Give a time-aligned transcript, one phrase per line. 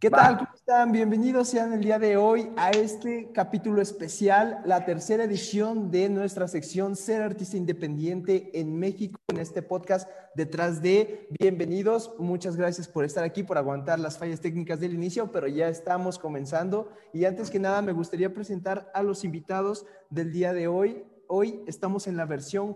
[0.00, 0.38] ¿Qué tal?
[0.38, 0.92] ¿Cómo están?
[0.92, 6.48] Bienvenidos sean el día de hoy a este capítulo especial, la tercera edición de nuestra
[6.48, 12.14] sección Ser Artista Independiente en México, en este podcast detrás de Bienvenidos.
[12.18, 16.18] Muchas gracias por estar aquí, por aguantar las fallas técnicas del inicio, pero ya estamos
[16.18, 16.90] comenzando.
[17.12, 21.04] Y antes que nada, me gustaría presentar a los invitados del día de hoy.
[21.28, 22.74] Hoy estamos en la versión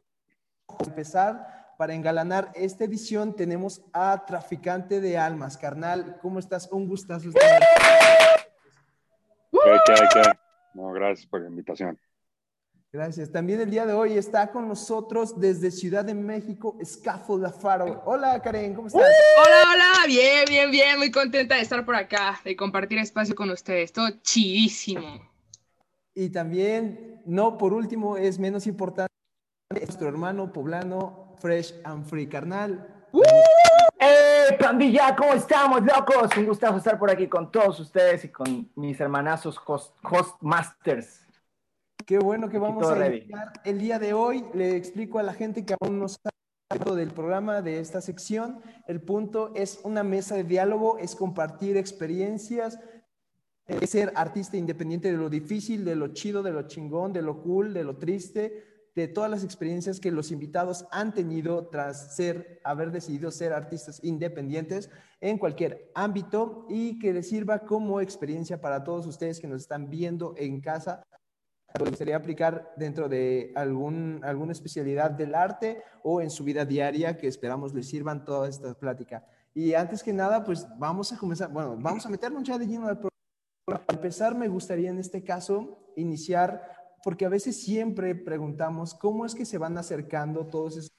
[0.79, 5.56] empezar para engalanar esta edición tenemos a Traficante de Almas.
[5.56, 6.68] Carnal, ¿cómo estás?
[6.70, 7.62] Un gustazo estar
[10.74, 11.98] No, gracias por la invitación.
[12.92, 13.33] Gracias.
[13.33, 18.02] También el día de hoy está con nosotros desde Ciudad de México, Escafo Faro.
[18.06, 19.02] Hola, Karen, ¿cómo estás?
[19.02, 20.98] Hola, hola, bien, bien, bien.
[20.98, 23.92] Muy contenta de estar por acá, de compartir espacio con ustedes.
[23.92, 25.28] Todo chidísimo.
[26.14, 29.12] Y también, no por último, es menos importante,
[29.70, 32.87] nuestro hermano poblano Fresh and Free, carnal.
[34.01, 35.15] ¡Eh, pandilla!
[35.16, 36.37] ¿Cómo estamos, locos?
[36.37, 41.20] Un gustazo estar por aquí con todos ustedes y con mis hermanazos host, Hostmasters.
[42.05, 44.45] Qué bueno que vamos a iniciar el día de hoy.
[44.53, 46.34] Le explico a la gente que aún no sabe
[46.97, 48.61] del programa, de esta sección.
[48.86, 52.80] El punto es una mesa de diálogo, es compartir experiencias,
[53.67, 57.42] es ser artista independiente de lo difícil, de lo chido, de lo chingón, de lo
[57.42, 62.61] cool, de lo triste, de todas las experiencias que los invitados han tenido tras ser,
[62.62, 68.84] haber decidido ser artistas independientes en cualquier ámbito y que les sirva como experiencia para
[68.84, 71.03] todos ustedes que nos están viendo en casa.
[71.78, 77.17] Les gustaría aplicar dentro de algún, alguna especialidad del arte o en su vida diaria
[77.17, 79.27] que esperamos les sirvan toda esta plática.
[79.55, 82.86] Y antes que nada, pues vamos a comenzar, bueno, vamos a meternos ya de lleno
[82.86, 83.11] al programa.
[83.67, 86.73] Para empezar, me gustaría en este caso iniciar
[87.05, 90.92] porque a veces siempre preguntamos cómo es que se van acercando todos esos...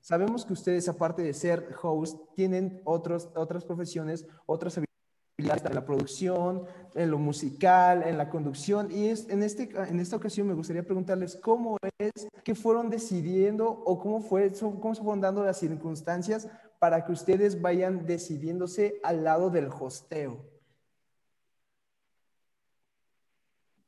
[0.00, 5.84] Sabemos que ustedes, aparte de ser host, tienen otros, otras profesiones, otras habilidades en la
[5.84, 6.64] producción,
[6.94, 8.90] en lo musical, en la conducción.
[8.90, 13.68] Y es, en, este, en esta ocasión me gustaría preguntarles cómo es que fueron decidiendo
[13.68, 16.48] o cómo, fue, cómo se fueron dando las circunstancias
[16.78, 20.51] para que ustedes vayan decidiéndose al lado del hosteo.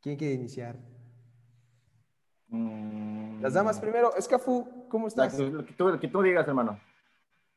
[0.05, 0.77] ¿Quién quiere iniciar?
[2.49, 3.41] Mm.
[3.41, 4.15] Las damas primero.
[4.15, 5.39] Escafu, ¿cómo estás?
[5.39, 6.79] Lo que, tú, digas, hermano.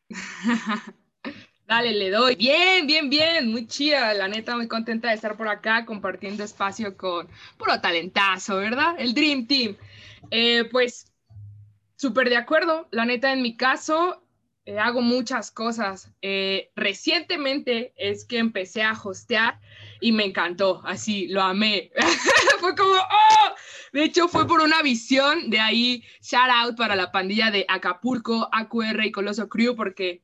[1.67, 2.37] Dale, le doy.
[2.37, 3.51] Bien, bien, bien.
[3.51, 4.13] Muy chida.
[4.13, 7.27] La neta, muy contenta de estar por acá compartiendo espacio con
[7.57, 8.95] puro talentazo, ¿verdad?
[8.97, 9.75] El Dream Team.
[10.31, 11.11] Eh, pues,
[11.97, 12.87] súper de acuerdo.
[12.91, 14.23] La neta, en mi caso,
[14.67, 16.11] eh, hago muchas cosas.
[16.21, 19.61] Eh, recientemente es que empecé a hostear
[20.01, 21.89] y me encantó, así, lo amé.
[22.59, 23.55] fue como, ¡oh!
[23.93, 28.49] De hecho, fue por una visión, de ahí, shout out para la pandilla de Acapulco,
[28.51, 30.21] AQR y Coloso Crew, porque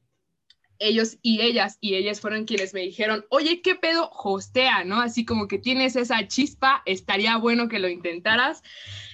[0.88, 4.10] ellos y ellas y ellas fueron quienes me dijeron, oye, ¿qué pedo?
[4.14, 5.02] Hostea, ¿no?
[5.02, 8.64] Así como que tienes esa chispa, estaría bueno que lo intentaras.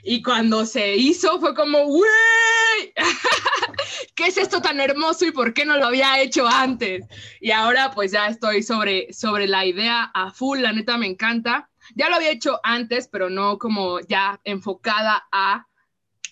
[0.04, 2.94] Y cuando se hizo fue como, ¡güey!
[4.16, 7.06] ¿Qué es esto tan hermoso y por qué no lo había hecho antes?
[7.40, 11.70] Y ahora pues ya estoy sobre, sobre la idea a full, la neta me encanta.
[11.96, 15.68] Ya lo había hecho antes, pero no como ya enfocada a,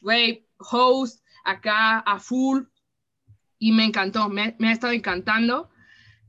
[0.02, 2.64] güey, host, acá a full,
[3.60, 5.70] y me encantó, me, ha estado encantando.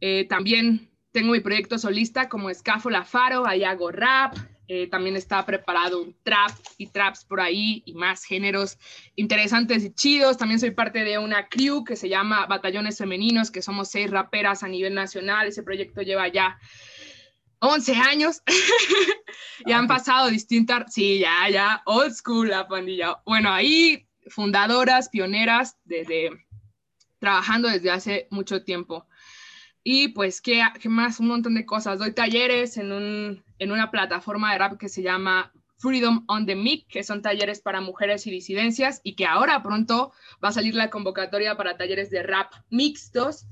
[0.00, 4.37] Eh, también tengo mi proyecto solista como Escáfola Faro, ahí hago rap,
[4.71, 8.78] eh, también está preparado un trap y traps por ahí y más géneros
[9.16, 10.37] interesantes y chidos.
[10.37, 14.62] También soy parte de una crew que se llama Batallones Femeninos, que somos seis raperas
[14.62, 15.49] a nivel nacional.
[15.49, 16.59] Ese proyecto lleva ya
[17.60, 18.43] 11 años
[19.66, 23.22] y han pasado distintas, sí, ya, ya, old school la pandilla.
[23.25, 26.31] Bueno, ahí fundadoras, pioneras desde
[27.18, 29.06] trabajando desde hace mucho tiempo.
[29.82, 31.20] Y pues, ¿qué, ¿qué, más?
[31.20, 31.98] Un montón de cosas.
[31.98, 36.56] Doy talleres en, un, en una plataforma de rap que se llama Freedom on the
[36.56, 40.12] Mic, que son talleres para mujeres y disidencias, y que ahora pronto
[40.44, 43.46] va a salir la convocatoria para talleres de rap mixtos.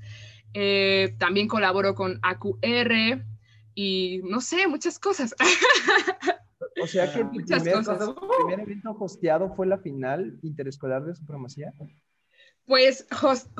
[0.52, 3.24] Eh, también colaboro con AQR
[3.74, 5.34] y no sé, muchas cosas.
[6.82, 8.08] O sea que muchas primer, cosas.
[8.08, 11.72] el primer evento hosteado fue la final interescolar de supremacía.
[12.66, 13.06] Pues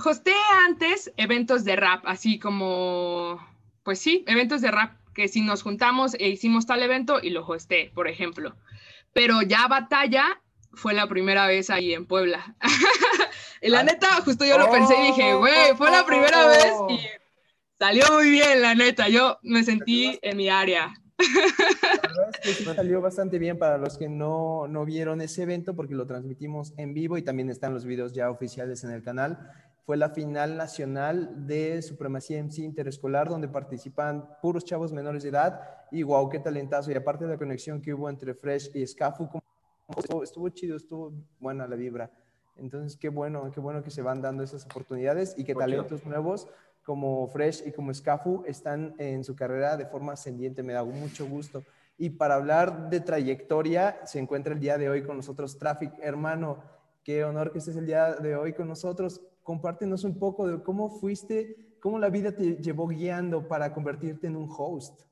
[0.05, 0.35] hosteé
[0.67, 3.41] antes eventos de rap, así como,
[3.85, 7.47] pues sí, eventos de rap, que si nos juntamos e hicimos tal evento y lo
[7.47, 8.57] hosteé, por ejemplo.
[9.13, 10.41] Pero ya batalla
[10.73, 12.55] fue la primera vez ahí en Puebla.
[13.63, 13.85] y la ah.
[13.85, 17.01] neta, justo yo lo pensé y dije, güey, fue la primera vez y
[17.79, 19.09] salió muy bien, la neta.
[19.09, 20.93] Yo me sentí en mi área.
[21.19, 25.75] La verdad es que salió bastante bien para los que no, no, vieron ese evento
[25.75, 29.51] porque lo transmitimos en vivo y también están los videos ya oficiales en el canal.
[29.85, 35.61] fue la final nacional de Supremacía MC Interescolar, donde participan puros chavos menores de edad.
[35.91, 36.91] Y wow, qué talentazo.
[36.91, 39.29] Y aparte de la conexión que hubo entre Fresh y Scafu,
[39.97, 42.11] estuvo, estuvo chido, estuvo buena la vibra.
[42.57, 46.49] Entonces, qué bueno, qué bueno que se van dando esas oportunidades y que talentos nuevos
[46.87, 50.63] como Fresh y como Scafu están en su carrera de forma ascendiente.
[50.63, 51.65] Me da mucho gusto.
[51.99, 55.95] Y para hablar de trayectoria, se encuentra el día de hoy con nosotros Traffic.
[56.01, 56.63] Hermano,
[57.03, 59.21] qué honor que estés el día de hoy con nosotros.
[59.43, 64.37] Compártenos un poco de cómo fuiste, cómo la vida te llevó guiando para convertirte en
[64.37, 65.03] un host.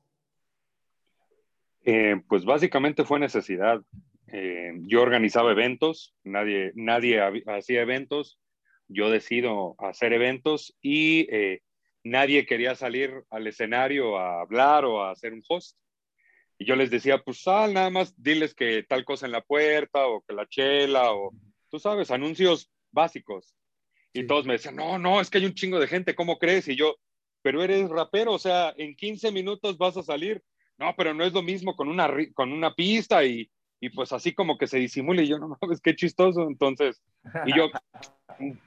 [1.83, 3.81] Eh, pues básicamente fue necesidad.
[4.27, 8.39] Eh, yo organizaba eventos, nadie, nadie hacía eventos,
[8.87, 11.61] yo decido hacer eventos y eh,
[12.03, 15.77] nadie quería salir al escenario a hablar o a hacer un host.
[16.57, 20.07] Y yo les decía, pues sal, nada más diles que tal cosa en la puerta
[20.07, 21.33] o que la chela o,
[21.69, 23.55] tú sabes, anuncios básicos.
[24.13, 26.67] Y todos me decían, no, no, es que hay un chingo de gente, ¿cómo crees?
[26.69, 26.95] Y yo,
[27.41, 30.41] pero eres rapero, o sea, en 15 minutos vas a salir.
[30.77, 33.49] No, pero no es lo mismo con una, con una pista y,
[33.79, 36.47] y pues así como que se disimule y yo, no mames, qué chistoso.
[36.47, 37.01] Entonces,
[37.45, 37.69] y yo,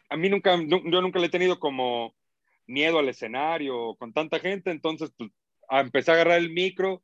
[0.08, 2.14] a mí nunca, yo nunca le he tenido como
[2.66, 5.30] miedo al escenario con tanta gente, entonces pues
[5.70, 7.02] empecé a agarrar el micro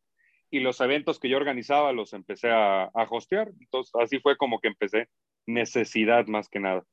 [0.50, 3.50] y los eventos que yo organizaba los empecé a, a hostear.
[3.60, 5.08] Entonces, así fue como que empecé.
[5.46, 6.84] Necesidad más que nada.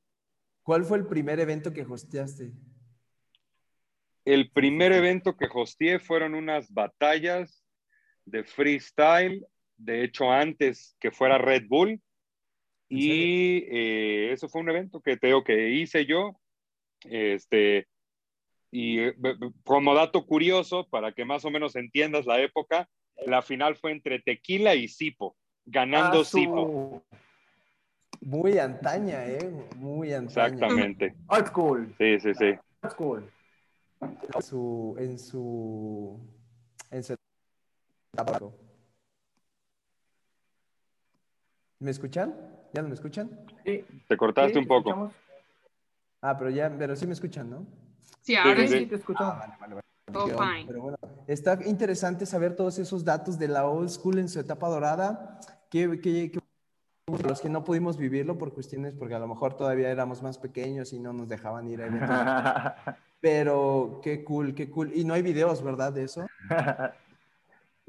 [0.62, 2.52] ¿Cuál fue el primer evento que hosteaste?
[4.24, 7.64] El primer evento que hosteé fueron unas batallas
[8.24, 9.46] de freestyle
[9.76, 12.00] de hecho antes que fuera Red Bull.
[12.88, 16.38] Y eh, eso fue un evento que tengo que hice yo.
[17.04, 17.86] Este,
[18.70, 19.14] y eh,
[19.64, 22.88] como dato curioso, para que más o menos entiendas la época,
[23.26, 27.02] la final fue entre Tequila y Sipo, ganando ah, Sipo.
[28.20, 29.50] Muy antaña, ¿eh?
[29.76, 30.46] Muy antaña.
[30.46, 31.14] Exactamente.
[31.28, 31.94] Old school.
[31.98, 32.54] Sí, sí, sí.
[32.82, 33.30] Old school.
[34.00, 36.18] En su, en su,
[36.90, 37.14] en su
[41.82, 42.32] ¿Me escuchan?
[42.72, 43.28] ¿Ya no me escuchan?
[43.66, 43.84] Sí.
[44.06, 45.10] Te cortaste un poco.
[46.20, 47.66] Ah, pero ya, pero sí me escuchan, ¿no?
[48.20, 49.18] Sí, ahora sí, te escucho.
[49.20, 49.82] Ah, vale, vale, vale.
[50.12, 50.64] Todo fine.
[50.64, 50.96] Pero bueno,
[51.26, 55.40] está interesante saber todos esos datos de la old school en su etapa dorada.
[55.68, 56.38] Que, que,
[57.26, 60.92] los que no pudimos vivirlo por cuestiones, porque a lo mejor todavía éramos más pequeños
[60.92, 62.08] y no nos dejaban ir a eventos.
[63.20, 64.92] Pero qué cool, qué cool.
[64.94, 65.92] Y no hay videos, ¿verdad?
[65.92, 66.24] De eso.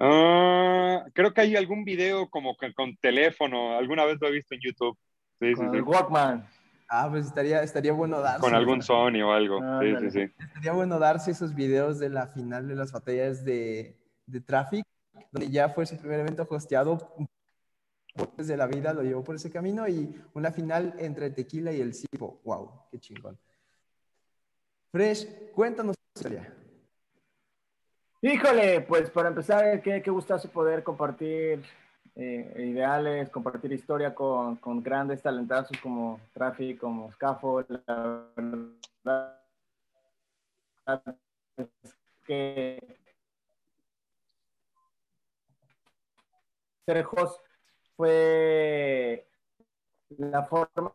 [0.05, 4.61] Ah, creo que hay algún video como con teléfono, alguna vez lo he visto en
[4.61, 4.97] YouTube.
[5.39, 6.45] Sí, con el Walkman.
[6.89, 8.41] Ah, pues estaría, estaría bueno darse.
[8.41, 9.59] Con algún Sony o algo.
[9.81, 10.33] sí, sí, sí.
[10.39, 14.85] Estaría bueno darse esos videos de la final de las batallas de, de Traffic,
[15.31, 17.15] donde ya fue su primer evento hosteado
[18.37, 21.93] desde la vida, lo llevó por ese camino y una final entre Tequila y el
[21.93, 22.41] Cipo.
[22.43, 22.87] ¡Wow!
[22.91, 23.39] ¡Qué chingón!
[24.91, 26.53] Fresh, cuéntanos tu historia.
[28.25, 31.61] Híjole, pues para empezar, qué, qué gustazo poder compartir
[32.15, 37.83] eh, ideales, compartir historia con, con, grandes talentazos como Traffic, como Scaffold.
[37.85, 39.37] La
[40.85, 41.17] verdad
[42.25, 42.97] que
[46.85, 47.41] ser host
[47.97, 49.27] fue
[50.17, 50.93] la forma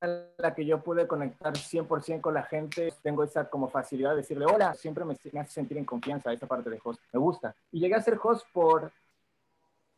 [0.00, 4.18] en la que yo pude conectar 100% con la gente, tengo esa como facilidad de
[4.18, 7.54] decirle hola, siempre me, hace sentir en confianza esa parte de host, me gusta.
[7.70, 8.90] Y llegué a ser host por,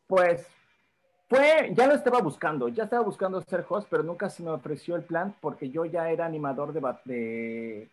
[0.07, 0.47] pues,
[1.29, 4.97] fue, ya lo estaba buscando, ya estaba buscando ser host, pero nunca se me ofreció
[4.97, 7.91] el plan porque yo ya era animador de, de,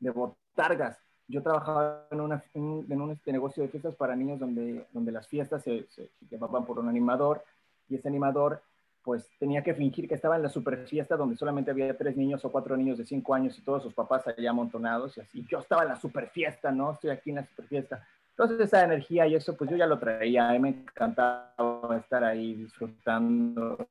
[0.00, 0.98] de botargas.
[1.28, 5.28] Yo trabajaba en, una, en, un este negocio de fiestas para niños donde, donde las
[5.28, 7.44] fiestas se, se llevaban por un animador
[7.88, 8.60] y ese animador
[9.02, 12.44] pues tenía que fingir que estaba en la super fiesta donde solamente había tres niños
[12.44, 15.44] o cuatro niños de cinco años y todos sus papás allá amontonados y así.
[15.48, 16.92] Yo estaba en la super fiesta, ¿no?
[16.92, 18.06] Estoy aquí en la super fiesta.
[18.30, 20.48] Entonces esa energía y eso, pues yo ya lo traía.
[20.48, 23.88] A mí me encantaba estar ahí disfrutando.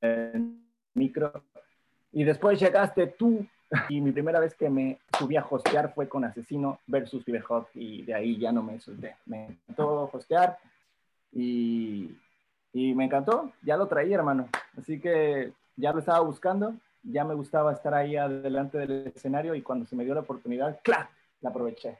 [0.00, 0.58] El
[0.94, 1.44] micro.
[2.12, 3.46] Y después llegaste tú
[3.88, 8.02] y mi primera vez que me subí a hostear fue con Asesino versus Hot y
[8.02, 9.16] de ahí ya no me solté.
[9.26, 10.58] Me encantó hostear
[11.32, 12.16] y,
[12.72, 14.48] y me encantó, ya lo traía, hermano.
[14.76, 19.62] Así que ya lo estaba buscando, ya me gustaba estar ahí adelante del escenario y
[19.62, 21.10] cuando se me dio la oportunidad, ¡clac!
[21.40, 21.98] La aproveché.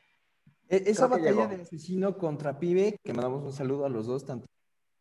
[0.69, 4.47] E-, esa batalla de asesino contra pibe, que mandamos un saludo a los dos, tanto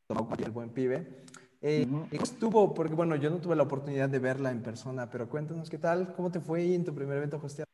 [0.07, 1.23] como el buen pibe,
[1.63, 5.69] eh, Estuvo, porque bueno, yo no tuve la oportunidad de verla en persona, pero cuéntanos
[5.69, 7.69] qué tal, cómo te fue en tu primer evento hosteado.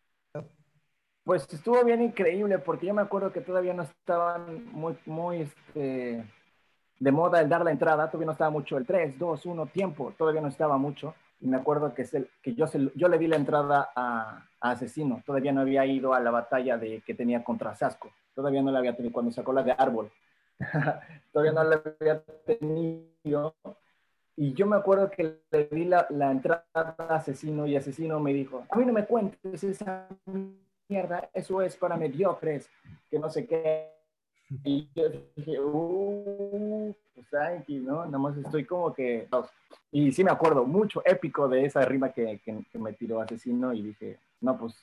[1.24, 6.24] Pues estuvo bien increíble, porque yo me acuerdo que todavía no estaban muy, muy, este,
[7.00, 10.14] de moda el dar la entrada, todavía no estaba mucho el 3, 2, 1, tiempo,
[10.18, 11.16] todavía no estaba mucho.
[11.42, 12.66] Y me acuerdo que, es el, que yo,
[12.96, 17.02] yo le di la entrada a, Asesino, todavía no había ido a la batalla de,
[17.02, 20.12] que tenía contra Sasco, todavía no la había tenido cuando sacó la de Árbol,
[21.34, 23.56] todavía no la había tenido.
[24.36, 28.34] Y yo me acuerdo que le di la, la entrada a Asesino y Asesino me
[28.34, 30.08] dijo, a mí no me cuentes esa
[30.88, 32.70] mierda, eso es para mediocres,
[33.10, 34.00] que no sé qué
[34.64, 38.06] y yo dije, uh, pues aquí, ¿no?
[38.06, 39.28] Nada más estoy como que...
[39.92, 43.84] Y sí me acuerdo mucho épico de esa rima que, que, me tiró Asesino y
[43.84, 44.76] dije, no, pues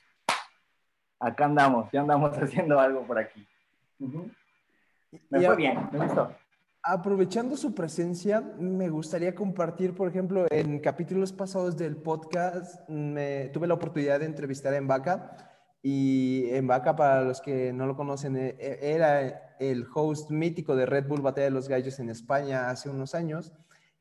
[1.19, 3.45] acá andamos, ya andamos haciendo algo por aquí.
[5.29, 6.29] Me fue bien, me gustó.
[6.83, 13.67] Aprovechando su presencia, me gustaría compartir, por ejemplo, en capítulos pasados del podcast, me, tuve
[13.67, 15.35] la oportunidad de entrevistar a Embaca
[15.81, 20.85] y Embaca, para los que no lo conocen, e, e, era el host mítico de
[20.85, 23.53] Red Bull Batalla de los Gallos en España hace unos años.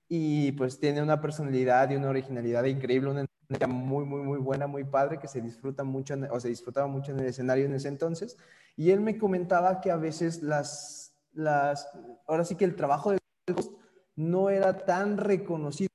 [0.09, 3.26] Y pues tiene una personalidad y una originalidad increíble, una
[3.69, 7.21] muy, muy, muy buena, muy padre, que se disfruta mucho, o se disfrutaba mucho en
[7.21, 8.37] el escenario en ese entonces.
[8.77, 11.89] Y él me comentaba que a veces las, las,
[12.27, 13.13] ahora sí que el trabajo
[13.49, 13.73] host
[14.17, 15.91] no era tan reconocido,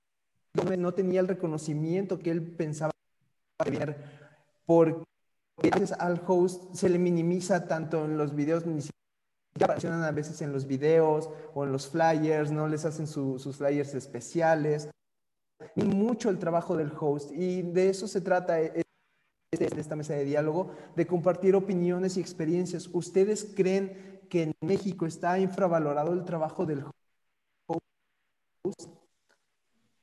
[0.77, 2.91] no tenía el reconocimiento que él pensaba
[3.63, 3.98] tener,
[4.65, 5.03] porque
[5.62, 8.96] veces al host se le minimiza tanto en los videos, ni siquiera
[9.62, 13.93] aparecen a veces en los videos o en los flyers, no les hacen sus flyers
[13.93, 14.89] especiales.
[15.75, 18.82] Y mucho el trabajo del host y de eso se trata e,
[19.51, 22.89] e, de esta mesa de diálogo, de compartir opiniones y experiencias.
[22.94, 26.84] ¿Ustedes creen que en México está infravalorado el trabajo del
[27.68, 27.82] host?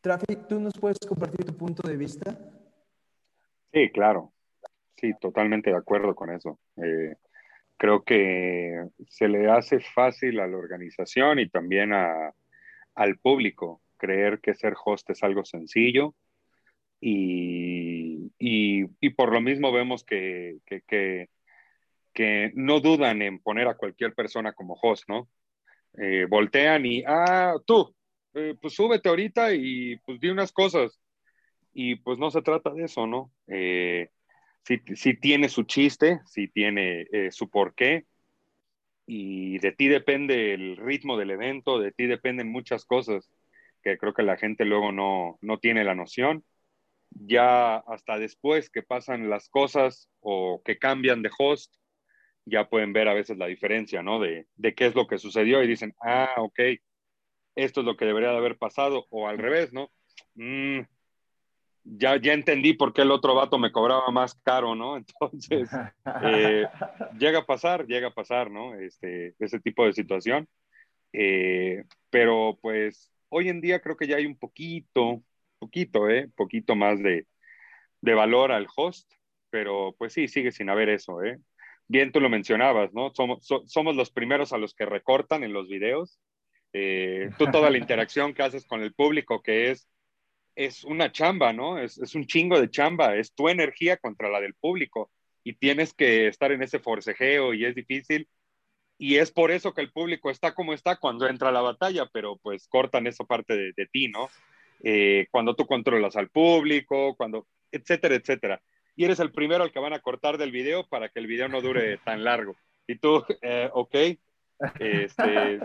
[0.00, 2.38] Traffic, ¿tú nos puedes compartir tu punto de vista?
[3.72, 4.32] Sí, claro.
[4.96, 6.58] Sí, totalmente de acuerdo con eso.
[6.76, 7.16] Eh,
[7.76, 14.54] creo que se le hace fácil a la organización y también al público creer que
[14.54, 16.14] ser host es algo sencillo
[17.00, 18.86] y,
[19.16, 21.28] por lo mismo vemos que, que,
[22.54, 25.28] no dudan en poner a cualquier persona como host, ¿no?
[26.00, 27.94] Eh, voltean y, ah, tú,
[28.34, 31.00] eh, pues súbete ahorita y pues di unas cosas.
[31.72, 33.30] Y pues no se trata de eso, ¿no?
[34.96, 38.04] sí, tiene su chiste, sí tiene eh, su porqué,
[39.06, 43.30] y de ti depende el ritmo del evento, de ti dependen muchas cosas
[43.82, 46.44] que creo que la gente luego no, no tiene la noción.
[47.10, 51.74] Ya hasta después que pasan las cosas o que cambian de host,
[52.44, 54.20] ya pueden ver a veces la diferencia, ¿no?
[54.20, 56.60] De, de qué es lo que sucedió y dicen, ah, ok,
[57.56, 59.90] esto es lo que debería de haber pasado, o al revés, ¿no?
[60.34, 60.80] Mm,
[61.84, 64.96] ya, ya entendí por qué el otro vato me cobraba más caro, ¿no?
[65.20, 65.70] Entonces,
[66.22, 66.66] eh,
[67.18, 68.74] llega a pasar, llega a pasar, ¿no?
[68.74, 70.48] Este, ese tipo de situación.
[71.12, 75.22] Eh, pero pues hoy en día creo que ya hay un poquito,
[75.58, 76.28] poquito, ¿eh?
[76.36, 77.26] Poquito más de,
[78.00, 79.10] de valor al host,
[79.50, 81.38] pero pues sí, sigue sin haber eso, ¿eh?
[81.86, 83.10] Bien tú lo mencionabas, ¿no?
[83.14, 86.20] Somos, somos los primeros a los que recortan en los videos.
[86.72, 89.88] Eh, tú toda la interacción que haces con el público, que es
[90.58, 91.78] es una chamba, ¿no?
[91.78, 95.12] Es, un chingo de chamba, es tu energía contra la del público
[95.44, 98.28] y tienes que estar en ese forcejeo y es difícil.
[98.98, 102.06] Y es por eso que el público está como está cuando entra a la batalla,
[102.12, 104.28] pero pues cortan esa parte de, ti, ¿no?
[104.82, 108.60] Eh, cuando tú controlas al público, cuando, etcétera, etcétera.
[108.96, 111.48] Y eres el primero al que van a cortar del video para que el video
[111.48, 112.56] no dure tan largo.
[112.88, 113.94] Y tú, eh, ok,
[114.80, 115.60] este,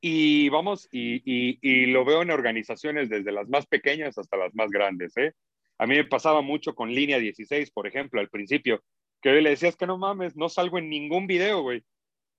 [0.00, 4.70] y vamos, y, y, lo veo en organizaciones desde las más pequeñas hasta las más
[4.70, 5.16] grandes.
[5.16, 5.32] ¿eh?
[5.78, 8.82] A mí me pasaba mucho con Línea 16, por ejemplo, al principio,
[9.22, 11.82] que le decías que no mames, no salgo en ningún video, güey.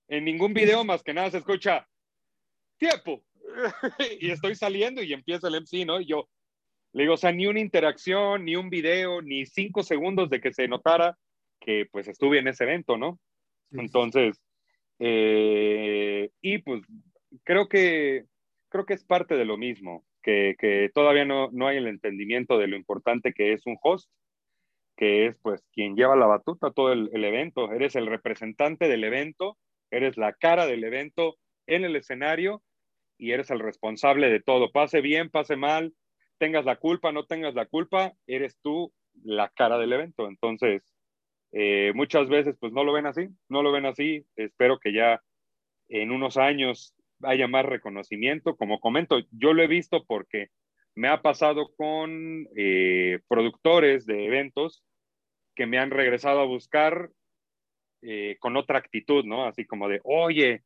[0.08, 1.88] En ningún video más que nada se escucha
[2.78, 3.22] tiempo.
[4.20, 6.00] y estoy saliendo y empieza el MC, ¿no?
[6.00, 6.28] Y yo
[6.92, 10.52] le digo, o sea, ni una interacción, ni un video, ni cinco segundos de que
[10.52, 11.16] se notara
[11.60, 13.18] que pues estuve en ese evento, ¿no?
[13.72, 14.40] Entonces,
[14.98, 16.82] eh, y pues
[17.44, 18.24] creo que,
[18.68, 22.58] creo que es parte de lo mismo, que, que todavía no, no, hay el entendimiento
[22.58, 24.10] de lo importante que es un host,
[24.96, 29.04] que es pues quien lleva la batuta todo el, el evento, eres el representante del
[29.04, 29.58] evento,
[29.90, 32.62] eres la cara del evento en el escenario
[33.18, 35.94] y eres el responsable de todo, pase bien, pase mal,
[36.38, 38.92] tengas la culpa, no tengas la culpa, eres tú
[39.24, 40.28] la cara del evento.
[40.28, 40.82] Entonces,
[41.52, 44.26] eh, muchas veces pues no lo ven así, no lo ven así.
[44.36, 45.22] Espero que ya
[45.88, 48.56] en unos años haya más reconocimiento.
[48.56, 50.48] Como comento, yo lo he visto porque
[50.94, 54.84] me ha pasado con eh, productores de eventos
[55.54, 57.10] que me han regresado a buscar
[58.08, 59.46] eh, con otra actitud, ¿no?
[59.46, 60.62] Así como de, oye,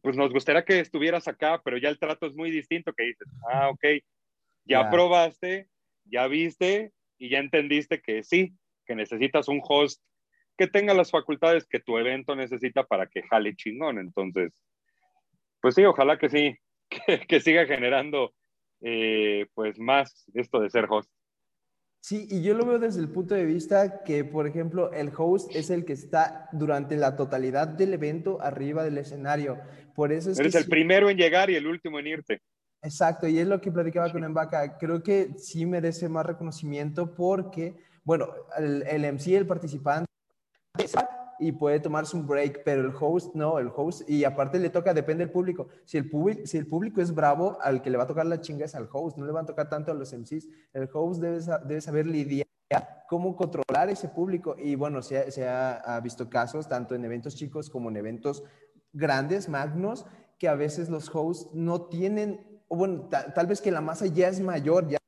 [0.00, 3.28] pues nos gustaría que estuvieras acá, pero ya el trato es muy distinto, que dices,
[3.50, 3.84] ah, ok,
[4.64, 5.68] ya probaste,
[6.04, 8.54] ya viste y ya entendiste que sí,
[8.86, 10.02] que necesitas un host
[10.56, 13.98] que tenga las facultades que tu evento necesita para que jale chingón.
[13.98, 14.52] Entonces,
[15.60, 16.56] pues sí, ojalá que sí,
[17.28, 18.32] que, siga generando
[18.80, 21.10] eh, pues más esto de ser host.
[22.00, 25.54] Sí, y yo lo veo desde el punto de vista que, por ejemplo, el host
[25.54, 29.58] es el que está durante la totalidad del evento arriba del escenario.
[29.94, 32.40] Por eso es Eres el primero en llegar y el último en irte.
[32.82, 34.78] Exacto, y es lo que platicaba con Embaca.
[34.78, 40.06] Creo que sí merece más reconocimiento porque, bueno, el, el MC, el participante,
[41.38, 44.94] y puede tomarse un break, pero el host no, el host, y aparte le toca,
[44.94, 45.68] depende del público.
[45.84, 48.40] Si el, público, si el público es bravo, al que le va a tocar la
[48.40, 50.48] chinga es al host, no le va a tocar tanto a los MCs.
[50.72, 52.46] El host debe, debe saber lidiar,
[53.08, 54.56] cómo controlar ese público.
[54.58, 58.44] Y bueno, se, se ha, visto casos, tanto en eventos chicos como en eventos
[58.92, 60.06] grandes, magnos,
[60.38, 64.28] que a veces los hosts no tienen, o bueno, tal vez que la masa ya
[64.28, 64.98] es mayor, ya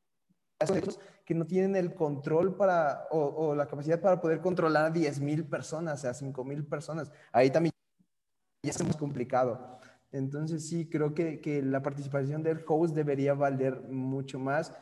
[1.24, 5.44] que no tienen el control para, o, la capacidad para poder controlar a 10 mil
[5.44, 7.10] personas, a 5 mil personas.
[7.32, 7.72] Ahí también
[8.62, 9.78] ya es más complicado.
[10.12, 14.74] Entonces sí, creo que, que, la participación del host debería valer mucho más.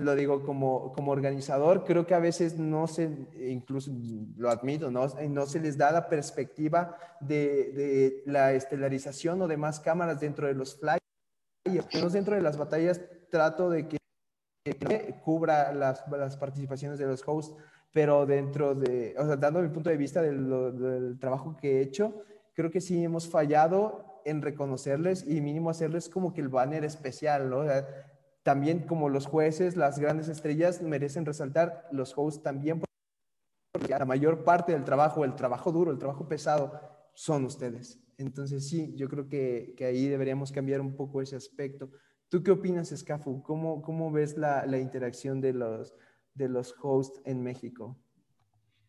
[0.00, 3.10] Lo digo como, como organizador, creo que a veces no se,
[3.50, 3.90] incluso
[4.36, 9.56] lo admito, no, no se les da la perspectiva de, de la estelarización o de
[9.56, 11.00] más cámaras dentro de los flyers.
[12.12, 13.00] Dentro de las batallas
[13.30, 13.96] trato de que
[15.22, 17.54] cubra las, las, participaciones de los hosts,
[17.92, 22.24] pero dentro de, o sea, dando mi punto de vista del, trabajo que he hecho,
[22.54, 27.50] creo que sí hemos fallado en reconocerles y mínimo hacerles como que el banner especial,
[27.50, 27.64] ¿no?
[28.42, 32.80] también como los jueces, las grandes estrellas merecen resaltar, los hosts también,
[33.72, 36.80] porque la mayor parte del trabajo, el trabajo duro, el trabajo pesado,
[37.14, 38.00] son ustedes.
[38.16, 41.90] Entonces sí, yo creo que, que ahí deberíamos cambiar un poco ese aspecto.
[42.28, 43.42] ¿Tú qué opinas, Scafu?
[43.42, 45.94] ¿Cómo, cómo ves la, la, interacción de los,
[46.34, 47.96] de los hosts en México?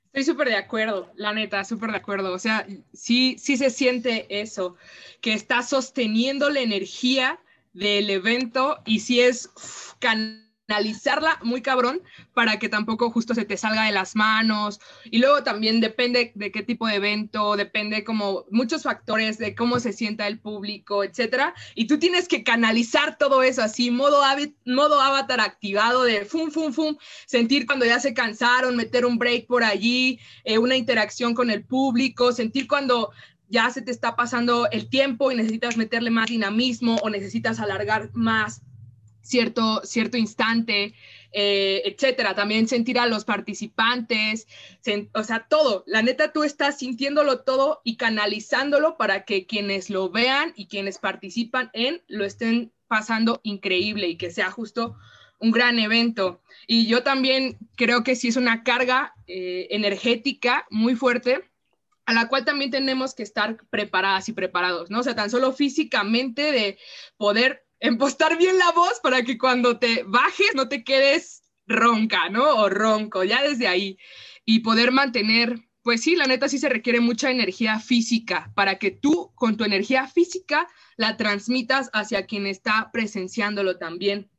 [0.07, 2.33] Estoy súper de acuerdo, la neta, súper de acuerdo.
[2.33, 4.75] O sea, sí, sí se siente eso,
[5.21, 7.39] que está sosteniendo la energía
[7.73, 9.49] del evento y si es
[10.67, 12.01] analizarla muy cabrón
[12.33, 14.79] para que tampoco justo se te salga de las manos.
[15.05, 19.79] Y luego también depende de qué tipo de evento, depende como muchos factores de cómo
[19.79, 21.53] se sienta el público, etcétera.
[21.75, 24.21] Y tú tienes que canalizar todo eso así, modo,
[24.65, 29.47] modo avatar activado de fum, fum, fum, sentir cuando ya se cansaron, meter un break
[29.47, 33.11] por allí, eh, una interacción con el público, sentir cuando
[33.49, 38.09] ya se te está pasando el tiempo y necesitas meterle más dinamismo o necesitas alargar
[38.13, 38.61] más
[39.25, 40.93] cierto, cierto instante,
[41.31, 42.35] eh, etcétera.
[42.35, 44.47] También sentir a los participantes,
[45.13, 45.83] o sea, todo.
[45.87, 50.99] La neta, tú estás sintiéndolo todo y canalizándolo para que quienes lo vean y quienes
[50.99, 54.95] participan en lo estén pasando increíble y que sea justo
[55.39, 56.41] un gran evento.
[56.67, 61.43] Y yo también creo que sí es una carga eh, energética muy fuerte
[62.05, 64.99] a la cual también tenemos que estar preparadas y preparados, ¿no?
[64.99, 66.77] O sea, tan solo físicamente de
[67.17, 72.55] poder empostar bien la voz para que cuando te bajes no te quedes ronca, ¿no?
[72.55, 73.97] O ronco, ya desde ahí.
[74.45, 78.91] Y poder mantener, pues sí, la neta sí se requiere mucha energía física para que
[78.91, 84.29] tú con tu energía física la transmitas hacia quien está presenciándolo también.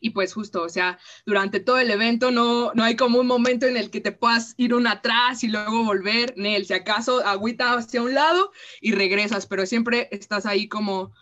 [0.00, 3.64] Y pues justo, o sea, durante todo el evento no, no hay como un momento
[3.64, 7.72] en el que te puedas ir un atrás y luego volver, Nel, si acaso agüita
[7.72, 11.14] hacia un lado y regresas, pero siempre estás ahí como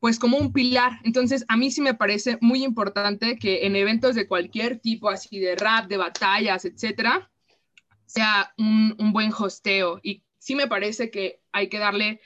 [0.00, 1.00] pues como un pilar.
[1.04, 5.38] Entonces, a mí sí me parece muy importante que en eventos de cualquier tipo, así
[5.38, 7.30] de rap, de batallas, etcétera,
[8.06, 10.00] sea un, buen hosteo.
[10.02, 12.20] Y sí me parece que hay que darle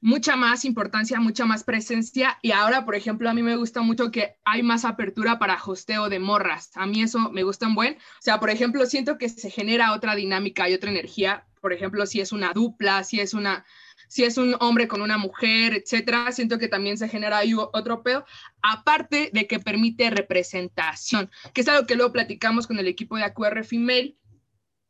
[0.00, 2.38] mucha más importancia, mucha más presencia.
[2.42, 6.08] Y ahora, por ejemplo, a mí me gusta mucho que hay más apertura para hosteo
[6.08, 6.70] de morras.
[6.76, 7.94] A mí eso me gusta un buen.
[7.94, 11.46] O sea, por ejemplo, siento que se genera otra dinámica y otra energía.
[11.60, 13.66] Por ejemplo, si es una dupla, si es una
[14.08, 18.02] si es un hombre con una mujer, etcétera, siento que también se genera ahí otro
[18.02, 18.24] pedo,
[18.62, 23.24] aparte de que permite representación, que es algo que luego platicamos con el equipo de
[23.24, 24.16] AQR Female,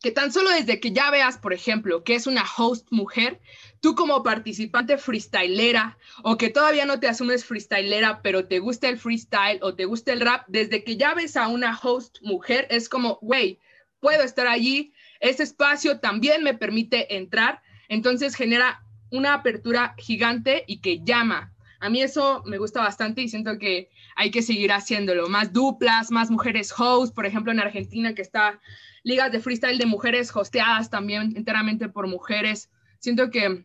[0.01, 3.41] que tan solo desde que ya veas, por ejemplo, que es una host mujer,
[3.81, 8.99] tú como participante freestylera o que todavía no te asumes freestylera, pero te gusta el
[8.99, 12.89] freestyle o te gusta el rap, desde que ya ves a una host mujer, es
[12.89, 13.59] como, güey,
[13.99, 20.81] puedo estar allí, ese espacio también me permite entrar, entonces genera una apertura gigante y
[20.81, 21.53] que llama.
[21.81, 25.29] A mí eso me gusta bastante y siento que hay que seguir haciéndolo.
[25.29, 28.61] Más duplas, más mujeres host, por ejemplo en Argentina que está
[29.05, 32.71] ligas de freestyle de mujeres hosteadas también enteramente por mujeres.
[32.99, 33.65] Siento que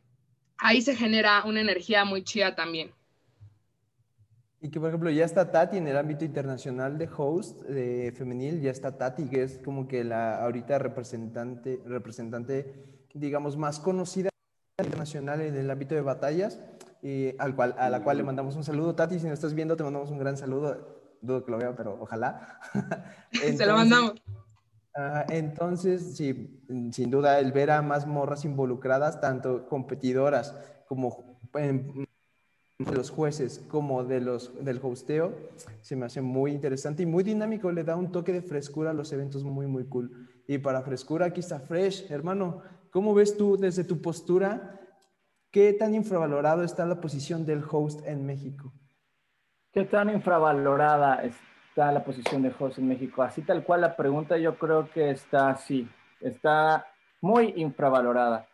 [0.57, 2.91] ahí se genera una energía muy chida también.
[4.61, 8.61] Y que, por ejemplo, ya está Tati en el ámbito internacional de host de femenil,
[8.61, 12.73] ya está Tati, que es como que la ahorita representante, representante
[13.13, 14.29] digamos, más conocida
[14.83, 16.59] internacional en el ámbito de batallas,
[17.01, 18.95] y al cual, a la cual le mandamos un saludo.
[18.95, 21.01] Tati, si nos estás viendo, te mandamos un gran saludo.
[21.21, 22.59] Dudo que lo vea, pero ojalá.
[23.31, 24.13] Se lo mandamos.
[25.29, 30.55] entonces, sí, sin duda, el ver a más morras involucradas, tanto competidoras
[30.87, 32.07] como en,
[32.79, 35.33] de los jueces como de los, del hosteo,
[35.81, 38.93] se me hace muy interesante y muy dinámico, le da un toque de frescura a
[38.93, 40.29] los eventos muy, muy cool.
[40.47, 42.61] Y para frescura, aquí está Fresh, hermano,
[42.93, 44.79] ¿cómo ves tú desde tu postura
[45.51, 48.71] qué tan infravalorado está la posición del host en México?
[49.73, 53.23] ¿Qué tan infravalorada está la posición de host en México?
[53.23, 55.89] Así tal cual la pregunta yo creo que está así,
[56.21, 56.85] está
[57.19, 58.47] muy infravalorada.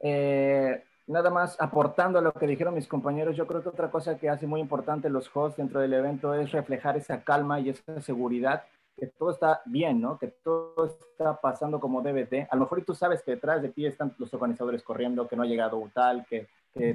[0.00, 4.16] Eh, nada más aportando a lo que dijeron mis compañeros, yo creo que otra cosa
[4.16, 8.00] que hace muy importante los hosts dentro del evento es reflejar esa calma y esa
[8.00, 8.64] seguridad,
[8.96, 10.18] que todo está bien, ¿no?
[10.18, 12.46] Que todo está pasando como debe de.
[12.50, 15.42] A lo mejor tú sabes que detrás de ti están los organizadores corriendo, que no
[15.42, 16.48] ha llegado tal, que,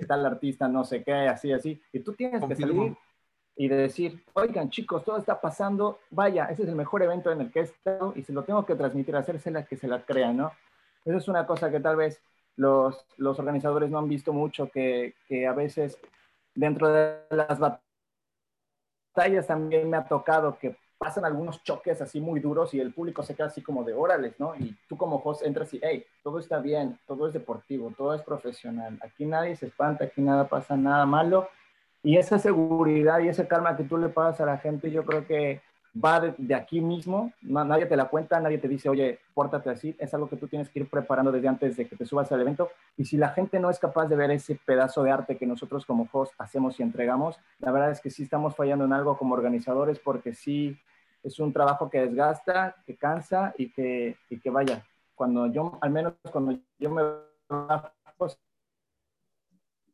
[0.08, 1.82] tal artista no sé qué, así, así.
[1.92, 2.96] Y tú tienes que salir
[3.56, 7.52] y decir, oigan chicos, todo está pasando, vaya, ese es el mejor evento en el
[7.52, 10.52] que he estado y se lo tengo que transmitir, hacérsela que se la crean, ¿no?
[11.04, 12.22] Eso es una cosa que tal vez
[12.56, 15.98] los, los organizadores no han visto mucho, que, que, a veces
[16.54, 17.60] dentro de las
[19.16, 23.24] batallas también me ha tocado que pasan algunos choques así muy duros y el público
[23.24, 24.56] se queda así como de órales, ¿no?
[24.56, 28.22] Y tú como host entras y, hey, todo está bien, todo es deportivo, todo es
[28.22, 31.50] profesional, aquí nadie se espanta, aquí nada pasa nada malo.
[32.04, 35.26] Y esa seguridad y esa calma que tú le pasas a la gente, yo creo
[35.26, 35.62] que
[36.04, 40.14] va de, aquí mismo, nadie te la cuenta, nadie te dice, oye, pórtate así, es
[40.14, 42.70] algo que tú tienes que ir preparando desde antes de que te subas al evento.
[42.98, 45.86] Y si la gente no es capaz de ver ese pedazo de arte que nosotros
[45.86, 49.34] como host hacemos y entregamos, la verdad es que sí estamos fallando en algo como
[49.34, 50.78] organizadores porque sí
[51.24, 54.84] es un trabajo que desgasta, que cansa y que, y que vaya,
[55.16, 57.02] cuando yo, al menos cuando yo me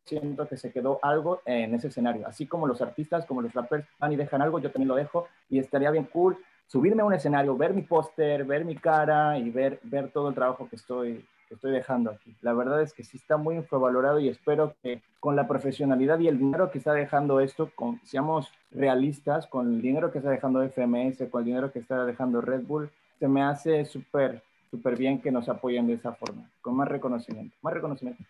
[0.05, 2.27] siento que se quedó algo en ese escenario.
[2.27, 5.27] Así como los artistas, como los rappers van y dejan algo, yo también lo dejo
[5.49, 6.37] y estaría bien cool
[6.67, 10.35] subirme a un escenario, ver mi póster, ver mi cara y ver, ver todo el
[10.35, 12.35] trabajo que estoy, que estoy dejando aquí.
[12.41, 16.27] La verdad es que sí está muy infravalorado y espero que con la profesionalidad y
[16.27, 20.63] el dinero que está dejando esto, con, seamos realistas, con el dinero que está dejando
[20.63, 22.89] FMS, con el dinero que está dejando Red Bull,
[23.19, 27.55] se me hace súper, súper bien que nos apoyen de esa forma, con más reconocimiento,
[27.61, 28.23] más reconocimiento.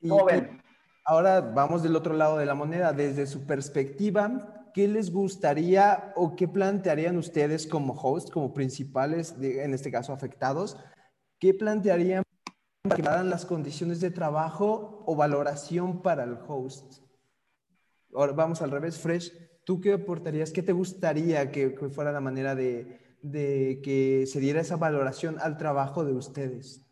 [0.00, 0.67] ¿Cómo ven?
[1.10, 2.92] Ahora vamos del otro lado de la moneda.
[2.92, 9.72] Desde su perspectiva, ¿qué les gustaría o qué plantearían ustedes como host, como principales, en
[9.72, 10.76] este caso afectados?
[11.38, 12.24] ¿Qué plantearían
[12.82, 17.02] para que daran las condiciones de trabajo o valoración para el host?
[18.14, 19.32] Ahora vamos al revés, Fresh.
[19.64, 20.52] ¿Tú qué aportarías?
[20.52, 25.56] ¿Qué te gustaría que, fuera la manera de, de que se diera esa valoración al
[25.56, 26.86] trabajo de ustedes?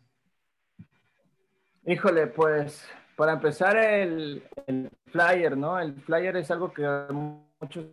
[1.85, 2.83] Híjole, pues
[3.17, 4.43] para empezar, el,
[5.07, 5.79] flyer, ¿no?
[5.79, 7.85] El flyer es algo que a muchos,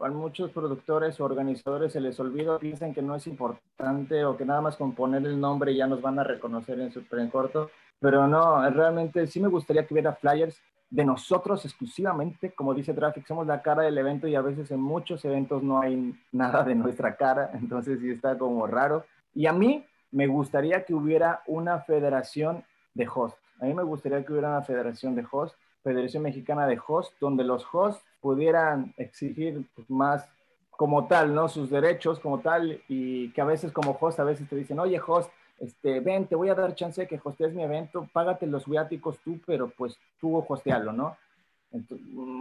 [0.00, 4.44] a muchos productores o organizadores se les olvida, piensan que no es importante o que
[4.44, 7.70] nada más con poner el nombre ya nos van a reconocer en súper en corto.
[8.00, 13.24] Pero no, realmente sí me gustaría que hubiera flyers de nosotros exclusivamente, como dice Traffic,
[13.24, 16.74] somos la cara del evento y a veces en muchos eventos no hay nada de
[16.74, 19.04] nuestra cara, entonces sí está como raro.
[19.34, 24.24] Y a mí me gustaría que hubiera una federación de host a mí me gustaría
[24.24, 29.64] que hubiera una federación de host, Federación Mexicana de Host, donde los hosts pudieran exigir
[29.88, 30.28] más
[30.70, 31.48] como tal, ¿no?
[31.48, 35.00] Sus derechos como tal y que a veces como host a veces te dicen, oye
[35.04, 38.66] host, este, ven, te voy a dar chance de que hostees mi evento, págate los
[38.66, 41.16] viáticos tú, pero pues tú hostealo, ¿no?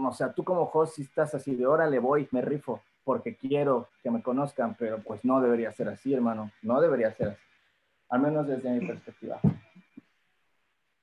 [0.03, 3.35] o sea, tú como host si estás así de hora le voy, me rifo, porque
[3.35, 7.43] quiero que me conozcan, pero pues no debería ser así, hermano, no debería ser así,
[8.09, 9.39] al menos desde mi perspectiva.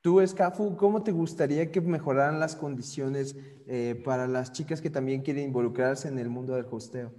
[0.00, 5.22] Tú, Escafu, ¿cómo te gustaría que mejoraran las condiciones eh, para las chicas que también
[5.22, 7.12] quieren involucrarse en el mundo del hosteo?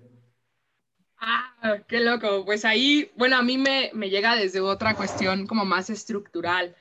[1.18, 2.46] Ah, qué loco.
[2.46, 6.76] Pues ahí, bueno, a mí me, me llega desde otra cuestión como más estructural.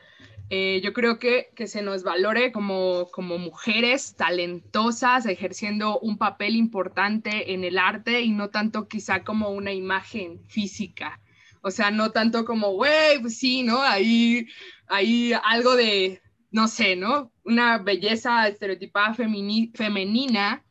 [0.51, 6.57] Eh, yo creo que, que, se nos valore como, como mujeres talentosas, ejerciendo un papel
[6.57, 11.21] importante en el arte y no tanto quizá como una imagen física.
[11.63, 13.83] O sea, no tanto como, güey, pues sí, ¿no?
[13.83, 14.47] Ahí,
[14.87, 17.33] ahí algo de, no sé, ¿no?
[17.45, 20.65] Una belleza estereotipada femenina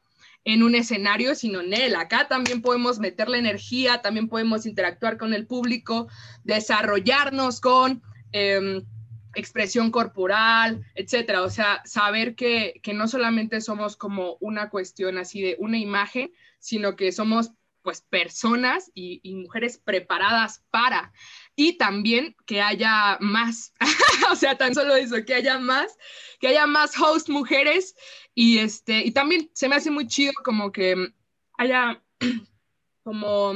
[0.44, 1.96] en un escenario, sino en él.
[1.96, 6.08] Acá también podemos meterle energía, también podemos interactuar con el público,
[6.44, 8.02] desarrollarnos con...
[8.32, 8.84] Em,
[9.38, 11.44] expresión corporal, etcétera.
[11.44, 16.32] O sea, saber que, que no solamente somos como una cuestión así de una imagen,
[16.60, 17.52] sino que somos
[17.88, 21.14] pues personas y, mujeres preparadas para.
[21.56, 23.72] Y también que haya más,
[24.30, 25.98] o sea, tan solo eso, que haya más,
[26.42, 27.96] que haya más host mujeres
[28.36, 31.14] y este, y también se me hace muy chido como que
[31.58, 32.04] haya
[33.04, 33.54] como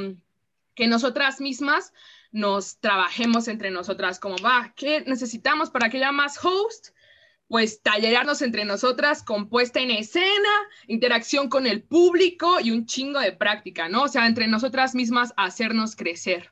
[0.75, 1.91] que nosotras mismas
[2.31, 6.95] nos trabajemos entre nosotras como va, ¿qué necesitamos para que haya más host?
[7.51, 10.49] Pues tallerarnos entre nosotras con puesta en escena,
[10.87, 14.03] interacción con el público y un chingo de práctica, ¿no?
[14.03, 16.49] O sea, entre nosotras mismas hacernos crecer.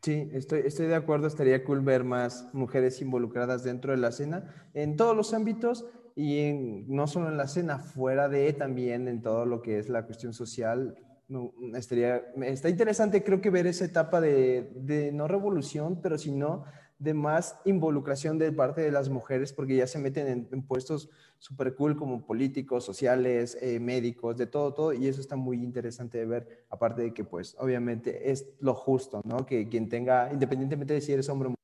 [0.00, 4.94] Sí, estoy, de acuerdo, estaría cool ver más mujeres involucradas dentro de la escena en
[4.94, 6.52] todos los ámbitos y
[6.86, 10.34] no solo en la escena, fuera de también en todo lo que es la cuestión
[10.34, 10.94] social.
[11.26, 16.64] No, estaría, está interesante creo que ver esa etapa de, no revolución, pero sino
[16.98, 21.74] de más involucración de parte de las mujeres, porque ya se meten en, puestos súper
[21.74, 26.26] cool como políticos, sociales, eh, médicos, de todo, todo, y eso está muy interesante de
[26.26, 29.44] ver, aparte de que, pues, obviamente es lo justo, ¿no?
[29.44, 31.54] Que quien tenga, independientemente de si eres hombre o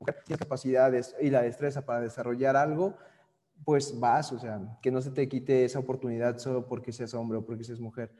[0.00, 2.96] mujer, capacidades y la destreza para desarrollar algo,
[3.64, 7.38] pues vas, o sea, que no se te quite esa oportunidad solo porque seas hombre
[7.38, 8.12] o porque seas mujer.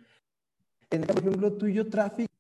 [0.89, 2.36] En, por ejemplo, tuyo, tráfico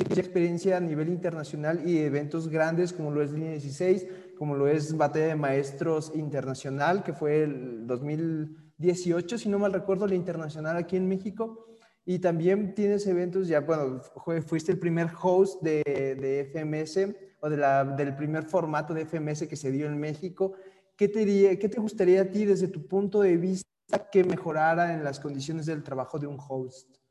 [0.00, 4.06] experiencia a nivel internacional y eventos grandes como lo es Línea 16,
[4.38, 10.06] como lo es Batalla de Maestros Internacional, que fue el 2018, si no mal recuerdo,
[10.06, 11.66] la internacional aquí en México.
[12.06, 14.00] Y también tienes eventos, ya, bueno,
[14.46, 19.46] fuiste el primer host de, de FMS o de la, del primer formato de FMS
[19.46, 20.52] que se dio en México.
[20.96, 23.68] ¿Qué te, ¿Qué te gustaría a ti desde tu punto de vista
[24.12, 27.03] que mejorara en las condiciones del trabajo de un host?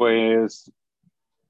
[0.00, 0.72] Pues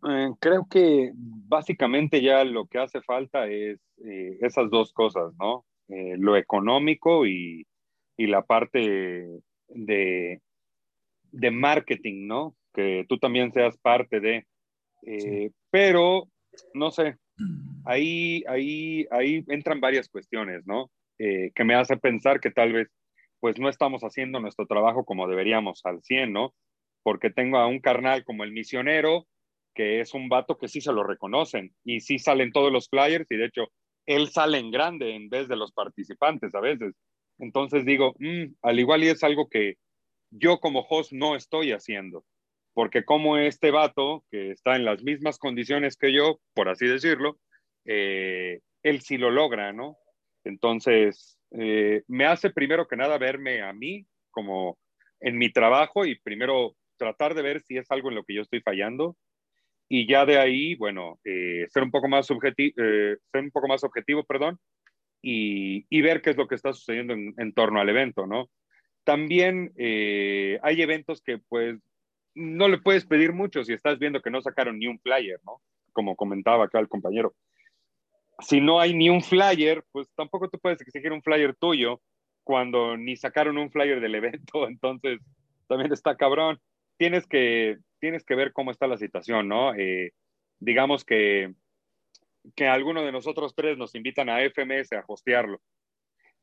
[0.08, 5.64] eh, creo que básicamente ya lo que hace falta es eh, esas dos cosas, ¿no?
[5.86, 7.64] Eh, lo económico y,
[8.16, 8.80] la parte
[9.68, 10.40] de,
[11.30, 12.56] de, marketing, ¿no?
[12.74, 14.44] Que tú también seas parte de.
[15.70, 16.24] Pero,
[16.74, 17.18] no sé,
[17.84, 20.90] ahí, ahí, ahí entran varias cuestiones, ¿no?
[21.18, 22.88] que me hace pensar que tal vez
[23.40, 26.54] pues no estamos haciendo nuestro trabajo como deberíamos al 100, ¿no?
[27.02, 29.26] Porque tengo a un carnal como el misionero,
[29.74, 33.30] que es un vato que sí se lo reconocen y sí salen todos los flyers
[33.30, 33.68] y de hecho
[34.06, 36.94] él sale en grande en vez de los participantes a veces.
[37.38, 39.76] Entonces digo, mm, al igual y es algo que
[40.30, 42.24] yo como host no estoy haciendo,
[42.74, 47.38] porque como este vato, que está en las mismas condiciones que yo, por así decirlo,
[47.84, 49.96] eh, él sí lo logra, ¿no?
[50.44, 54.78] Entonces, eh, me hace primero que nada verme a mí como
[55.20, 58.42] en mi trabajo y primero tratar de ver si es algo en lo que yo
[58.42, 59.16] estoy fallando
[59.88, 63.82] y ya de ahí, bueno, eh, ser, un poco más eh, ser un poco más
[63.82, 64.60] objetivo, perdón,
[65.22, 68.48] y, y, ver qué es lo que está sucediendo en, torno al evento, ¿no?
[69.02, 71.80] También eh, hay eventos que pues
[72.34, 75.60] no le puedes pedir mucho si estás viendo que no sacaron ni un flyer, ¿no?
[75.92, 77.34] Como comentaba acá el compañero.
[78.38, 82.00] Si no hay ni un flyer, pues tampoco te puedes exigir un flyer tuyo
[82.44, 85.18] cuando ni sacaron un flyer del evento, entonces
[85.66, 86.60] también está cabrón
[87.00, 89.74] tienes que, tienes que ver cómo está la situación, ¿no?
[89.74, 90.12] Eh,
[90.58, 91.54] digamos que,
[92.54, 95.62] que alguno de nosotros tres nos invitan a FMS a hostearlo.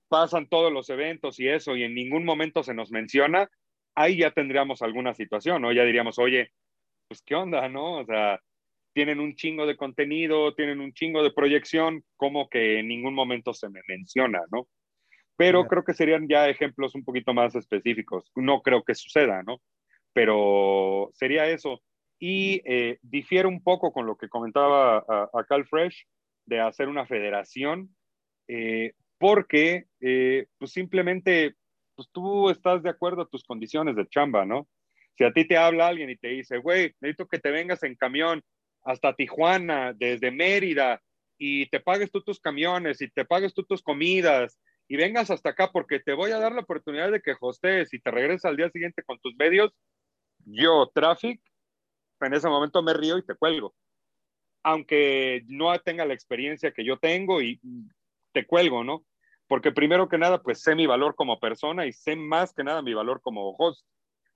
[0.07, 3.47] Pasan todos los eventos y eso, y en ningún momento se nos menciona,
[3.93, 5.71] ahí ya tendríamos alguna situación, ¿no?
[5.71, 6.49] Ya diríamos, oye,
[7.07, 7.99] pues qué onda, ¿no?
[7.99, 8.39] O sea,
[8.93, 13.53] tienen un chingo de contenido, tienen un chingo de proyección, como que en ningún momento
[13.53, 14.67] se me menciona, ¿no?
[15.35, 18.31] Pero creo que serían ya ejemplos un poquito más específicos.
[18.35, 19.61] No creo que suceda, ¿no?
[20.17, 21.79] Pero sería eso.
[22.17, 26.07] Y eh, difiere un poco con lo que comentaba a, Cal Fresh
[26.47, 27.95] de hacer una federación,
[28.47, 31.53] eh, porque eh, pues simplemente
[31.93, 34.67] pues tú estás de acuerdo a tus condiciones de chamba, ¿no?
[35.15, 37.93] Si a ti te habla alguien y te dice, güey, necesito que te vengas en
[37.93, 38.41] camión
[38.85, 40.99] hasta Tijuana, desde Mérida,
[41.37, 45.49] y te pagues tú tus camiones y te pagues tú tus comidas y vengas hasta
[45.49, 48.57] acá porque te voy a dar la oportunidad de que hostees y te regreses al
[48.57, 49.75] día siguiente con tus medios,
[50.49, 51.41] yo, Traffic,
[52.21, 53.75] en ese momento me río y te cuelgo.
[54.63, 57.59] Aunque no tenga la experiencia que yo tengo y
[58.33, 59.05] te cuelgo, ¿no?
[59.47, 62.81] Porque primero que nada, pues sé mi valor como persona y sé más que nada
[62.81, 63.85] mi valor como host.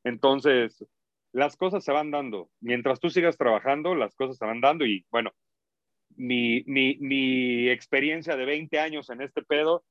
[0.04, 0.86] Entonces,
[1.32, 2.50] las cosas se van dando.
[2.60, 5.32] Mientras tú sigas trabajando, las cosas se van dando y bueno,
[6.16, 9.86] mi, mi, mi experiencia de 20 años en este pedo,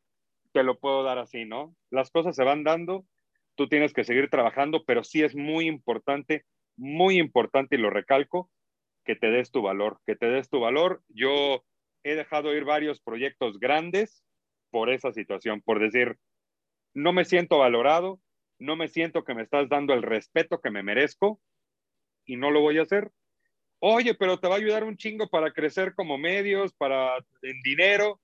[0.53, 1.75] te lo puedo dar así, ¿no?
[1.91, 3.05] Las cosas se van dando
[3.61, 6.47] tú tienes que seguir trabajando, pero sí es muy importante,
[6.79, 8.51] muy importante, y lo recalco,
[9.05, 11.03] que te des tu valor, que te des tu valor.
[11.09, 11.63] Yo
[12.03, 14.25] he dejado ir varios proyectos grandes
[14.71, 16.17] por esa situación, por decir,
[16.95, 18.19] no me siento valorado,
[18.59, 21.39] no me siento que me estás dando el respeto que me merezco
[22.25, 23.11] y no lo voy a hacer.
[23.79, 28.23] Oye, pero te va a ayudar un chingo para crecer como medios, para en dinero.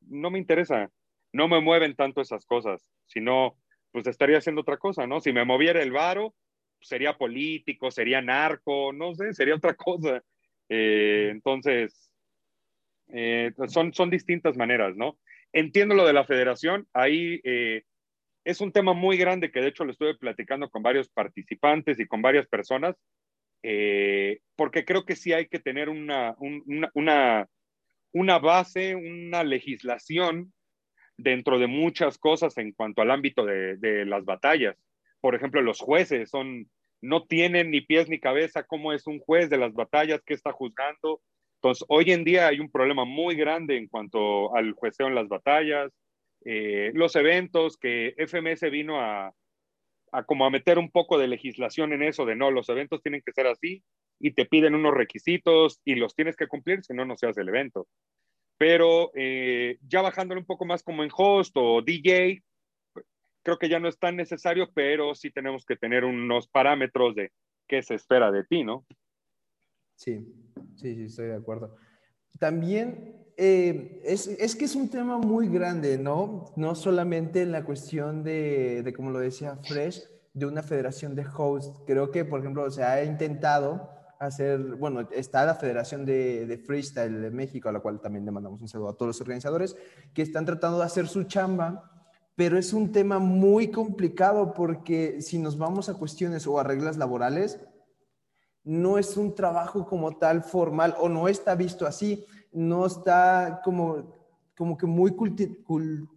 [0.00, 0.90] No me interesa,
[1.34, 3.58] no me mueven tanto esas cosas, sino
[3.94, 5.20] pues estaría haciendo otra cosa, ¿no?
[5.20, 6.34] Si me moviera el varo,
[6.80, 10.20] sería político, sería narco, no sé, sería otra cosa.
[10.68, 12.10] Eh, entonces,
[13.12, 15.16] eh, son, son distintas maneras, ¿no?
[15.52, 17.84] Entiendo lo de la federación, ahí eh,
[18.42, 22.06] es un tema muy grande que de hecho lo estuve platicando con varios participantes y
[22.08, 22.96] con varias personas,
[24.56, 26.34] porque creo que sí hay que tener una,
[26.94, 27.48] una,
[28.12, 30.52] una base, una legislación
[31.16, 34.76] dentro de muchas cosas en cuanto al ámbito de, las batallas
[35.24, 36.68] por ejemplo, los jueces son,
[37.00, 40.52] no tienen ni pies ni cabeza cómo es un juez de las batallas, que está
[40.52, 41.22] juzgando.
[41.54, 45.26] Entonces, hoy en día hay un problema muy grande en cuanto al jueceo en las
[45.26, 45.90] batallas,
[46.44, 49.32] eh, los eventos que FMS vino a,
[50.12, 53.22] a como a meter un poco de legislación en eso, de no, los eventos tienen
[53.24, 53.82] que ser así
[54.20, 57.40] y te piden unos requisitos y los tienes que cumplir, si no, no se hace
[57.40, 57.86] el evento.
[58.66, 62.42] Pero eh, ya bajándole un poco más como en host o DJ,
[63.42, 67.30] creo que ya no es tan necesario, pero sí tenemos que tener unos parámetros de
[67.68, 68.86] qué se espera de ti, ¿no?
[69.96, 70.32] Sí,
[70.76, 71.76] sí, sí, estoy de acuerdo.
[72.38, 76.46] También eh, es, es, que es un tema muy grande, ¿no?
[76.56, 81.26] No solamente en la cuestión de, de, como lo decía Fresh, de una federación de
[81.36, 81.82] hosts.
[81.86, 83.90] Creo que, por ejemplo, se ha intentado
[84.26, 88.30] hacer, bueno, está la Federación de, de, Freestyle de México, a la cual también le
[88.30, 89.76] mandamos un saludo a todos los organizadores,
[90.12, 91.90] que están tratando de hacer su chamba
[92.36, 96.96] pero es un tema muy complicado porque si nos vamos a cuestiones o a reglas
[96.96, 97.60] laborales,
[98.64, 104.14] no es un trabajo como tal formal o no está visto así, no está como,
[104.56, 105.14] como que muy,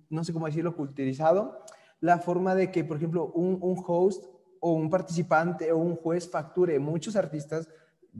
[0.09, 1.59] no sé cómo decirlo, culturizado,
[1.99, 4.23] la forma de que, por ejemplo, un, un host
[4.59, 6.79] o un participante o un juez facture.
[6.79, 7.69] Muchos artistas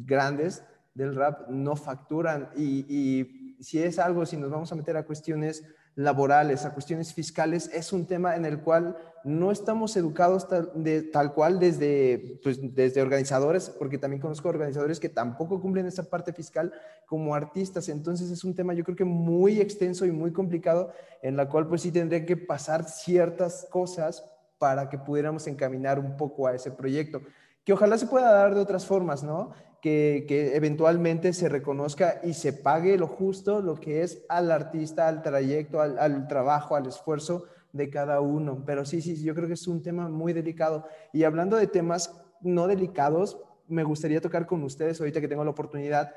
[0.05, 4.97] grandes del rap no facturan y, y si es algo, si nos vamos a meter
[4.97, 5.63] a cuestiones
[5.97, 11.01] laborales, a cuestiones fiscales, es un tema en el cual no estamos educados tal, de,
[11.01, 16.33] tal cual desde, pues, desde organizadores, porque también conozco organizadores que tampoco cumplen esa parte
[16.33, 16.71] fiscal
[17.07, 17.89] como artistas.
[17.89, 20.91] Entonces es un tema yo creo que muy extenso y muy complicado,
[21.23, 24.23] en la cual pues sí tendría que pasar ciertas cosas
[24.59, 27.21] para que pudiéramos encaminar un poco a ese proyecto,
[27.63, 29.51] que ojalá se pueda dar de otras formas, ¿no?
[30.27, 35.21] Que, eventualmente se reconozca y se pague lo justo, lo que es al artista, al
[35.21, 38.63] trayecto, al, trabajo, al esfuerzo de cada uno.
[38.65, 40.87] Pero sí, sí, yo creo que es un tema muy delicado.
[41.13, 45.51] Y hablando de temas no delicados, me gustaría tocar con ustedes, ahorita que tengo la
[45.51, 46.11] oportunidad,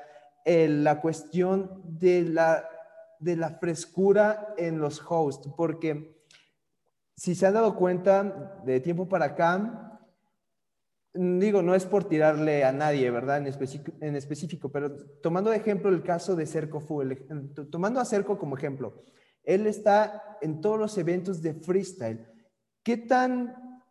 [0.45, 2.67] la cuestión de la,
[3.19, 6.21] de la frescura en los hosts, porque
[7.15, 9.90] si se han dado cuenta de tiempo para acá,
[11.13, 13.37] digo, no es por tirarle a nadie, ¿verdad?
[13.39, 17.03] En, específico, en específico pero tomando de ejemplo el caso de Cerco Fu,
[17.69, 19.03] tomando a Cerco como ejemplo,
[19.43, 22.27] él está en todos los eventos de freestyle.
[22.83, 23.81] ¿Qué tan,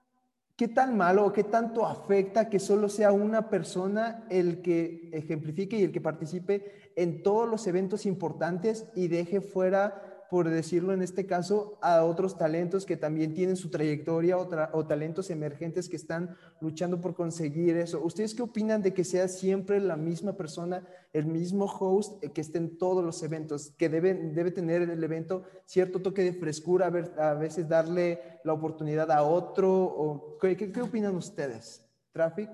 [0.56, 5.78] qué tan malo o qué tanto afecta que solo sea una persona el que ejemplifique
[5.78, 11.02] y el que participe en todos los eventos importantes y deje fuera por decirlo en
[11.02, 16.36] este caso, a otros talentos que también tienen su trayectoria o, talentos emergentes que están
[16.60, 18.00] luchando por conseguir eso.
[18.00, 22.42] ¿Ustedes qué opinan de que sea siempre la misma persona, el mismo host eh, que
[22.42, 26.86] esté en todos los eventos, que debe, debe tener el evento cierto toque de frescura,
[26.86, 29.68] a, veces darle la oportunidad a otro?
[29.68, 31.84] O, ¿qué, qué, opinan ustedes?
[32.12, 32.50] ¿Traffic?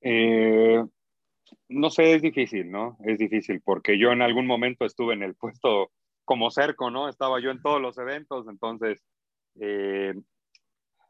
[0.00, 0.84] Eh,
[1.68, 2.96] no sé, es difícil, ¿no?
[3.04, 5.90] Es difícil porque yo en algún momento estuve en el puesto
[6.24, 7.08] como cerco, ¿no?
[7.08, 9.02] Estaba yo en todos los eventos, entonces,
[9.60, 10.14] eh,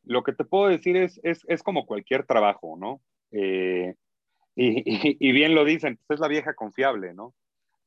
[0.05, 3.01] lo que te puedo decir es, es, como cualquier trabajo, ¿no?
[3.31, 3.95] Eh,
[4.55, 7.35] y, bien lo dicen, pues es la vieja confiable, ¿no?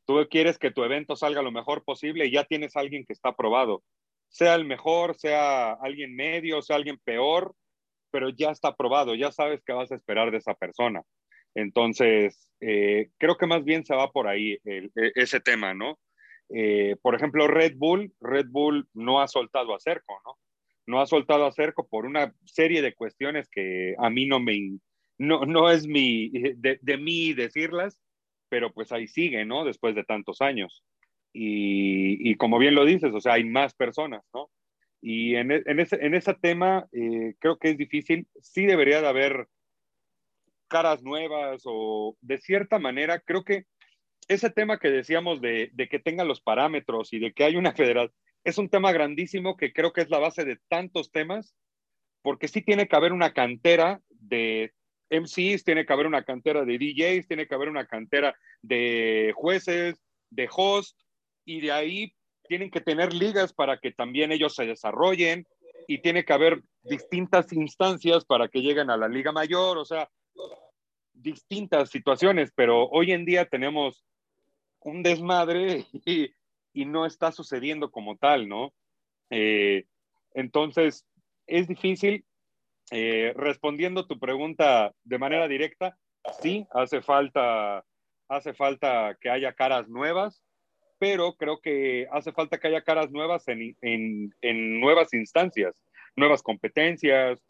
[0.05, 3.13] Tú quieres que tu evento salga lo mejor posible y ya tienes a alguien que
[3.13, 3.83] está aprobado,
[4.29, 7.55] sea el mejor, sea alguien medio, sea alguien peor,
[8.11, 11.01] pero ya está aprobado, ya sabes qué vas a esperar de esa persona.
[11.55, 15.99] Entonces, eh, creo que más bien se va por ahí e, ese tema, ¿no?
[16.49, 20.37] Eh, por ejemplo, Red Bull, Red Bull no ha soltado a Cerco, ¿no?
[20.85, 24.77] No ha soltado a Cerco por una serie de cuestiones que a mí no me,
[25.17, 27.99] no, no es mi, de, de mí decirlas,
[28.49, 29.65] pero pues ahí sigue, ¿no?
[29.65, 30.83] Después de tantos años.
[31.33, 34.49] Y, y como bien lo dices, o sea, hay más personas, ¿no?
[35.01, 39.07] Y en, en, ese, en ese tema eh, creo que es difícil, sí debería de
[39.07, 39.47] haber
[40.75, 43.63] caras nuevas o de cierta manera, creo que
[44.27, 47.71] ese tema que decíamos de, de que tenga los parámetros y de que hay una
[47.71, 48.13] federación,
[48.43, 51.55] es un tema grandísimo que creo que es la base de tantos temas,
[52.21, 54.73] porque sí tiene que haber una cantera de
[55.09, 60.03] MCs, tiene que haber una cantera de DJs, tiene que haber una cantera de jueces,
[60.29, 60.99] de host,
[61.45, 62.13] y de ahí
[62.49, 65.47] tienen que tener ligas para que también ellos se desarrollen,
[65.87, 70.09] y tiene que haber distintas instancias para que lleguen a la liga mayor, o sea,
[71.15, 74.05] distintas situaciones, pero hoy en día tenemos
[74.81, 78.73] un desmadre y, no está sucediendo como tal, ¿no?
[79.29, 79.85] Eh,
[80.33, 81.05] entonces,
[81.47, 82.25] es difícil.
[82.91, 85.97] Eh, respondiendo tu pregunta de manera directa,
[86.41, 87.83] sí, hace falta,
[88.27, 90.43] hace falta que haya caras nuevas,
[90.99, 95.81] pero creo que hace falta que haya caras nuevas en, en, en nuevas instancias,
[96.15, 97.41] nuevas competencias,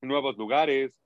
[0.00, 1.00] nuevos lugares,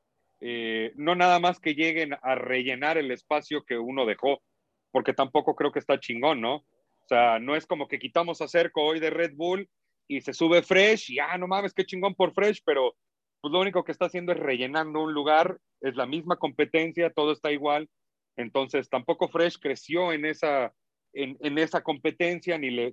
[0.45, 4.43] eh, no nada más que lleguen a rellenar el espacio que uno dejó,
[4.91, 6.57] porque tampoco creo que está chingón, ¿no?
[6.57, 9.69] O sea, no es como que quitamos a Cerco hoy de Red Bull
[10.09, 12.97] y se sube Fresh y, ah, no mames, qué chingón por Fresh, pero
[13.41, 17.31] pues lo único que está haciendo es rellenando un lugar, es la misma competencia, todo
[17.31, 17.89] está igual.
[18.37, 20.75] Entonces, tampoco Fresh creció en esa,
[21.13, 22.93] en, en esa competencia, ni le,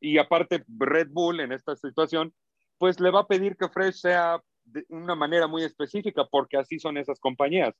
[0.00, 2.34] y aparte Red Bull en esta situación,
[2.76, 4.42] pues le va a pedir que Fresh sea
[4.72, 7.74] de una manera muy específica, porque así son esas compañías.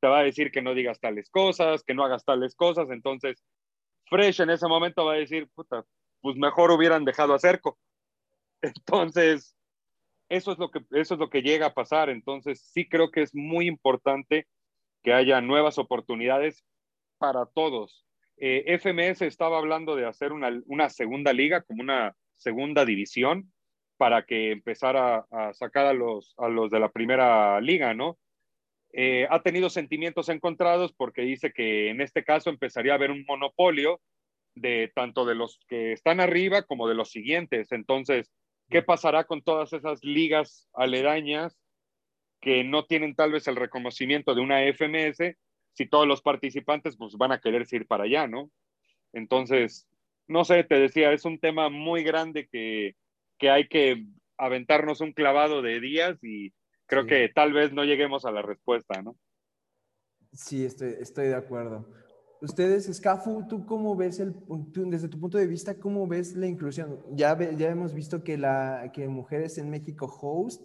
[0.00, 3.42] Te va a decir que no digas tales cosas, que no hagas tales cosas, entonces
[4.08, 5.84] Fresh en ese momento va a decir, puta,
[6.20, 7.78] pues mejor hubieran dejado a.
[8.62, 9.56] Entonces,
[10.28, 12.08] eso es lo que, eso es lo que llega a pasar.
[12.08, 14.46] Entonces, sí creo que es muy importante
[15.02, 16.64] que haya nuevas oportunidades
[17.18, 18.04] para todos.
[18.38, 23.52] Eh, FMS estaba hablando de hacer una, una, segunda liga, como una segunda división,
[23.96, 28.18] para que empezara a, sacar a los, a los de la primera liga, ¿no?
[28.98, 33.26] eh, ha tenido sentimientos encontrados porque dice que en este caso empezaría a haber un
[33.26, 34.00] monopolio
[34.54, 37.72] de tanto de los que están arriba como de los siguientes.
[37.72, 38.32] Entonces,
[38.70, 41.58] ¿qué pasará con todas esas ligas aledañas
[42.40, 45.36] que no tienen tal vez el reconocimiento de una FMS
[45.74, 48.50] si todos los participantes pues van a querer ir para allá, ¿no?
[49.12, 49.86] Entonces,
[50.26, 52.96] no sé, te decía, es un tema muy grande que,
[53.38, 54.06] que hay que
[54.38, 56.52] aventarnos un clavado de días y
[56.86, 57.08] creo sí.
[57.08, 59.16] que tal vez no lleguemos a la respuesta, ¿no?
[60.32, 61.88] Sí, estoy, estoy de acuerdo.
[62.42, 64.34] Ustedes, Scafu, ¿tú cómo ves, el,
[64.72, 67.00] tú, desde tu punto de vista, cómo ves la inclusión?
[67.12, 70.62] Ya, ve, ya hemos visto que, la, que mujeres en México host,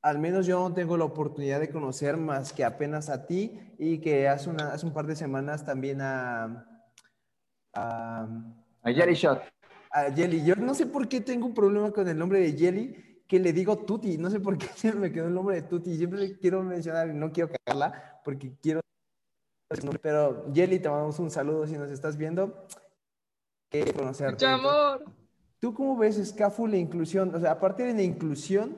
[0.00, 3.98] al menos yo no tengo la oportunidad de conocer más que apenas a ti y
[3.98, 6.66] que hace, una, hace un par de semanas también a...
[7.74, 8.28] A,
[8.82, 9.53] a Shot.
[9.94, 10.44] A Jelly.
[10.44, 13.52] Yo no sé por qué tengo un problema con el nombre de Jelly, que le
[13.52, 16.62] digo Tuti, no sé por qué siempre me quedó el nombre de Tuti, siempre quiero
[16.64, 18.80] mencionar y no quiero cagarla porque quiero
[20.02, 22.66] pero Jelly, te mandamos un saludo si nos estás viendo.
[23.70, 24.46] Que conocerte.
[24.46, 25.04] Amor.
[25.58, 27.34] ¿Tú cómo ves, Scafu, la inclusión?
[27.34, 28.76] O sea, aparte de la inclusión,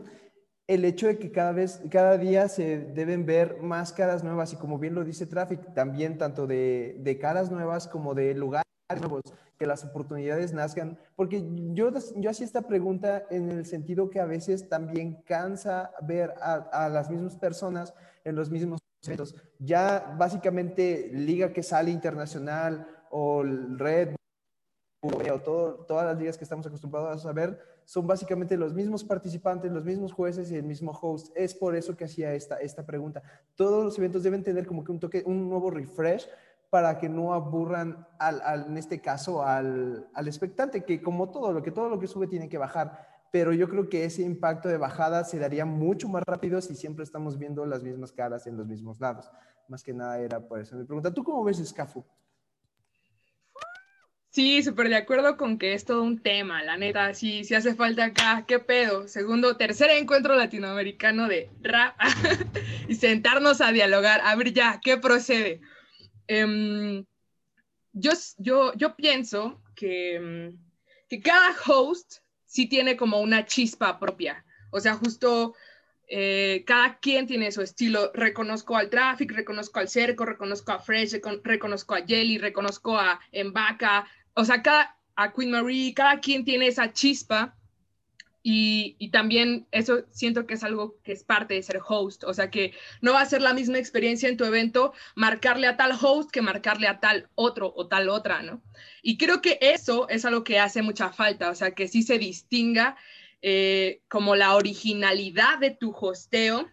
[0.66, 4.56] el hecho de que cada vez, cada día se deben ver más caras nuevas y
[4.56, 9.22] como bien lo dice Traffic, también tanto de, de caras nuevas como de lugares nuevos
[9.58, 14.26] que las oportunidades nazcan, porque yo, yo hacía esta pregunta en el sentido que a
[14.26, 19.34] veces también cansa ver a, a las mismas personas en los mismos eventos.
[19.58, 24.14] Ya básicamente liga que sale internacional o Red
[25.02, 29.70] o todo, todas las ligas que estamos acostumbrados a ver son básicamente los mismos participantes,
[29.70, 31.32] los mismos jueces y el mismo host.
[31.36, 33.22] Es por eso que hacía esta, esta pregunta.
[33.54, 36.26] Todos los eventos deben tener como que un toque, un nuevo refresh
[36.70, 41.52] para que no aburran, al, al, en este caso, al, al expectante, que como todo
[41.52, 43.06] lo que todo lo que sube tiene que bajar.
[43.32, 47.04] Pero yo creo que ese impacto de bajada se daría mucho más rápido si siempre
[47.04, 49.30] estamos viendo las mismas caras en los mismos lados.
[49.68, 51.12] Más que nada era por eso mi pregunta.
[51.12, 52.04] ¿Tú cómo ves Scafu?
[54.36, 57.74] Sí, súper de acuerdo con que es todo un tema, la neta, sí, sí hace
[57.74, 61.96] falta acá, qué pedo, segundo, tercer encuentro latinoamericano de rap
[62.86, 65.62] y sentarnos a dialogar, a ver ya, ¿qué procede?
[66.28, 67.04] Um,
[67.92, 70.52] yo, yo, yo pienso que,
[71.08, 74.44] que, cada host sí tiene como una chispa propia.
[74.70, 75.54] O sea, justo
[76.08, 78.10] eh, cada quien tiene su estilo.
[78.14, 84.06] Reconozco al Traffic, reconozco al Cerco, reconozco a Fresh, reconozco a Jelly, reconozco a Embaka.
[84.34, 87.56] O sea, cada, a Queen Marie, cada quien tiene esa chispa
[88.48, 92.48] y, también eso siento que es algo que es parte de ser host, o sea
[92.48, 96.30] que no va a ser la misma experiencia en tu evento marcarle a tal host
[96.30, 98.62] que marcarle a tal otro o tal otra, ¿no?
[99.02, 102.18] Y creo que eso es algo que hace mucha falta, o sea que sí se
[102.18, 102.96] distinga
[103.42, 106.70] eh, como la originalidad de tu hosteo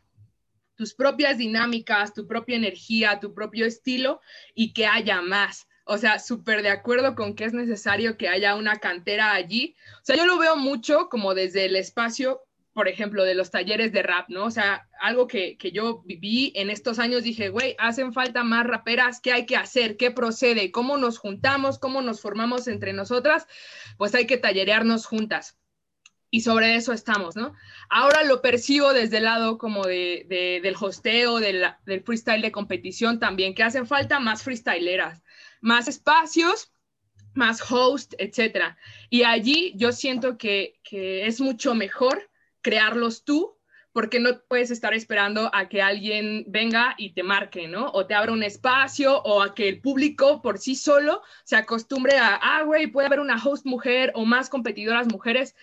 [0.75, 4.21] tus propias dinámicas, tu propia energía, tu propio estilo
[4.53, 5.67] y que haya más.
[5.85, 9.75] O sea, súper de acuerdo con que es necesario que haya una cantera allí.
[10.01, 12.41] O sea, yo lo veo mucho como desde el espacio,
[12.73, 14.45] por ejemplo, de los talleres de rap, ¿no?
[14.45, 18.65] O sea, algo que, que yo viví en estos años, dije, güey, hacen falta más
[18.65, 19.97] raperas, ¿qué hay que hacer?
[19.97, 20.71] ¿Qué procede?
[20.71, 21.79] ¿Cómo nos juntamos?
[21.79, 23.45] ¿Cómo nos formamos entre nosotras?
[23.97, 25.57] Pues hay que tallerearnos juntas
[26.33, 27.53] y sobre eso estamos, ¿no?
[27.91, 30.25] Ahora lo percibo desde el lado como de,
[30.63, 31.63] del hosteo, del
[32.03, 35.21] freestyle de competición también, que hacen falta más freestyleras,
[35.63, 36.71] más espacios,
[37.33, 38.77] más host, etcétera.
[39.09, 42.29] Y allí yo siento que, que es mucho mejor
[42.61, 43.57] crearlos tú
[43.93, 47.91] porque no puedes estar esperando a que alguien venga y te marque, ¿no?
[47.93, 52.17] O te abra un espacio o a que el público por sí solo se acostumbre
[52.17, 55.55] a, ah, güey, puede haber una host mujer o más competidoras mujeres.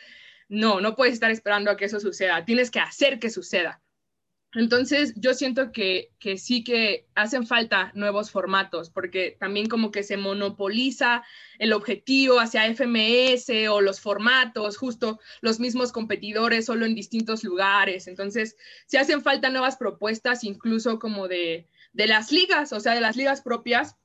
[0.49, 3.83] No, no puedes estar esperando a que eso suceda, tienes que hacer que suceda.
[4.55, 10.03] Entonces, yo siento que, que, sí que hacen falta nuevos formatos, porque también como que
[10.03, 11.23] se monopoliza
[11.59, 18.09] el objetivo hacia FMS o los formatos, justo los mismos competidores solo en distintos lugares.
[18.09, 23.01] Entonces, sí hacen falta nuevas propuestas, incluso como de, de las ligas, o sea, de
[23.01, 23.97] las ligas propias,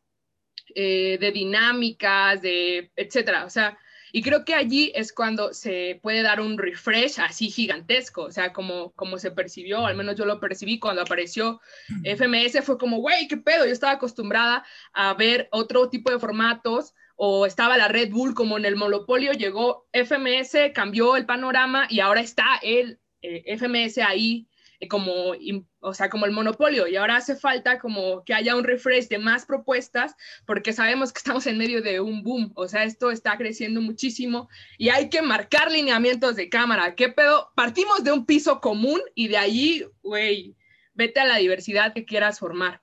[0.75, 3.45] eh, de dinámicas, de etcétera.
[3.45, 3.79] O sea,
[4.15, 8.53] y creo que allí es cuando se puede dar un refresh así gigantesco, o sea,
[8.53, 11.59] como, como se percibió, al menos yo lo percibí cuando apareció
[12.05, 14.63] FMS, fue como, güey, qué pedo, yo estaba acostumbrada
[14.93, 19.33] a ver otro tipo de formatos o estaba la Red Bull como en el monopolio,
[19.33, 24.47] llegó FMS, cambió el panorama y ahora está el eh, FMS ahí
[24.89, 25.33] como,
[25.79, 26.87] o sea, como el monopolio.
[26.87, 30.15] Y ahora hace falta como que haya un refresh de más propuestas
[30.45, 32.51] porque sabemos que estamos en medio de un boom.
[32.55, 36.95] O sea, esto está creciendo muchísimo y hay que marcar lineamientos de cámara.
[36.95, 37.51] ¿Qué pedo?
[37.55, 40.55] Partimos de un piso común y de allí, güey,
[40.93, 42.81] vete a la diversidad que quieras formar.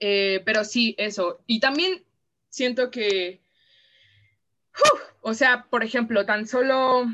[0.00, 1.42] Eh, pero sí, eso.
[1.46, 2.04] Y también
[2.48, 3.40] siento que,
[5.20, 7.06] o sea, por ejemplo, tan solo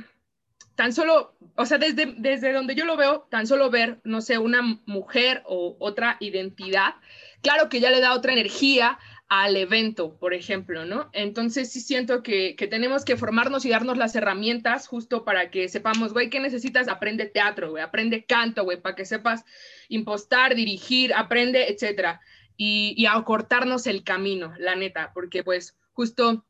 [0.78, 4.38] tan solo, o sea, desde, desde donde yo lo veo, tan solo ver, no sé,
[4.38, 6.94] una mujer o otra identidad,
[7.42, 8.96] claro que ya le da otra energía
[9.28, 11.10] al evento, por ejemplo, ¿no?
[11.12, 15.68] Entonces sí siento que, que tenemos que formarnos y darnos las herramientas justo para que
[15.68, 16.86] sepamos, güey, ¿qué necesitas?
[16.86, 19.44] Aprende teatro, güey, aprende canto, güey, para que sepas
[19.88, 22.20] impostar, dirigir, aprende, etcétera.
[22.56, 26.44] Y, y acortarnos el camino, la neta, porque pues justo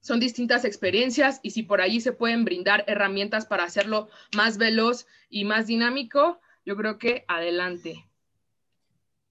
[0.00, 5.06] son distintas experiencias y si por allí se pueden brindar herramientas para hacerlo más veloz
[5.28, 8.06] y más dinámico, yo creo que adelante.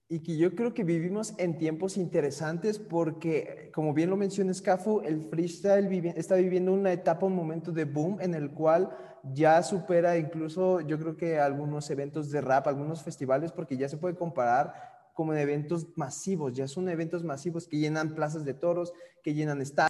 [0.08, 5.02] Y que yo creo que vivimos en tiempos interesantes porque, como bien lo menciona Scafu,
[5.02, 8.90] el freestyle está viviendo una etapa, un momento de boom en el cual
[9.32, 13.98] ya supera incluso, yo creo que algunos eventos de rap, algunos festivales, porque ya se
[13.98, 14.72] puede comparar
[15.14, 18.92] como en eventos masivos, ya son eventos masivos que llenan plazas de toros,
[19.22, 19.89] que llenan estadios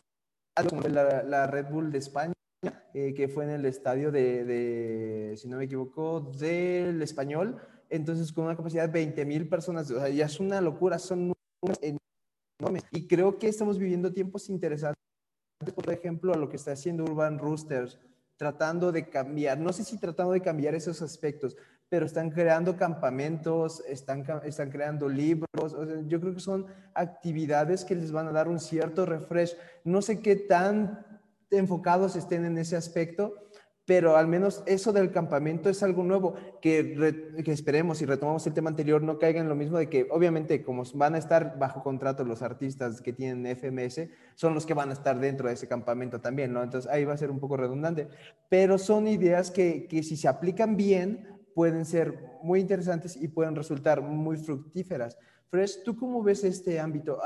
[0.65, 2.33] como la, Red Bull de España,
[2.95, 7.57] eh, que fue en el estadio de, si no me equivoco, del Español.
[7.89, 11.33] Entonces, con una capacidad de 20 mil personas, o sea, ya es una locura, son
[11.81, 12.85] enormes.
[12.93, 14.97] Y creo que estamos viviendo tiempos interesantes,
[15.75, 17.99] por ejemplo, a lo que está haciendo Urban Roosters,
[18.37, 21.57] tratando de cambiar, no sé si tratando de cambiar esos aspectos,
[21.91, 25.77] pero están creando campamentos, están, están creando libros,
[26.07, 29.57] yo creo que son actividades que les van a dar un cierto refresh.
[29.85, 31.05] No sé qué tan
[31.51, 33.35] enfocados estén en ese aspecto,
[33.87, 38.55] pero al menos eso del campamento es algo nuevo que, que, esperemos y retomamos el
[38.55, 41.83] tema anterior no caiga en lo mismo de que obviamente como van a estar bajo
[41.83, 44.03] contrato los artistas que tienen FMS
[44.37, 46.63] son los que van a estar dentro de ese campamento también, ¿no?
[46.63, 48.07] Entonces ahí va a ser un poco redundante,
[48.49, 53.55] pero son ideas que, que si se aplican bien pueden ser muy interesantes y pueden
[53.55, 55.19] resultar muy fructíferas.
[55.49, 57.19] Fresh, ¿tú cómo ves este ámbito?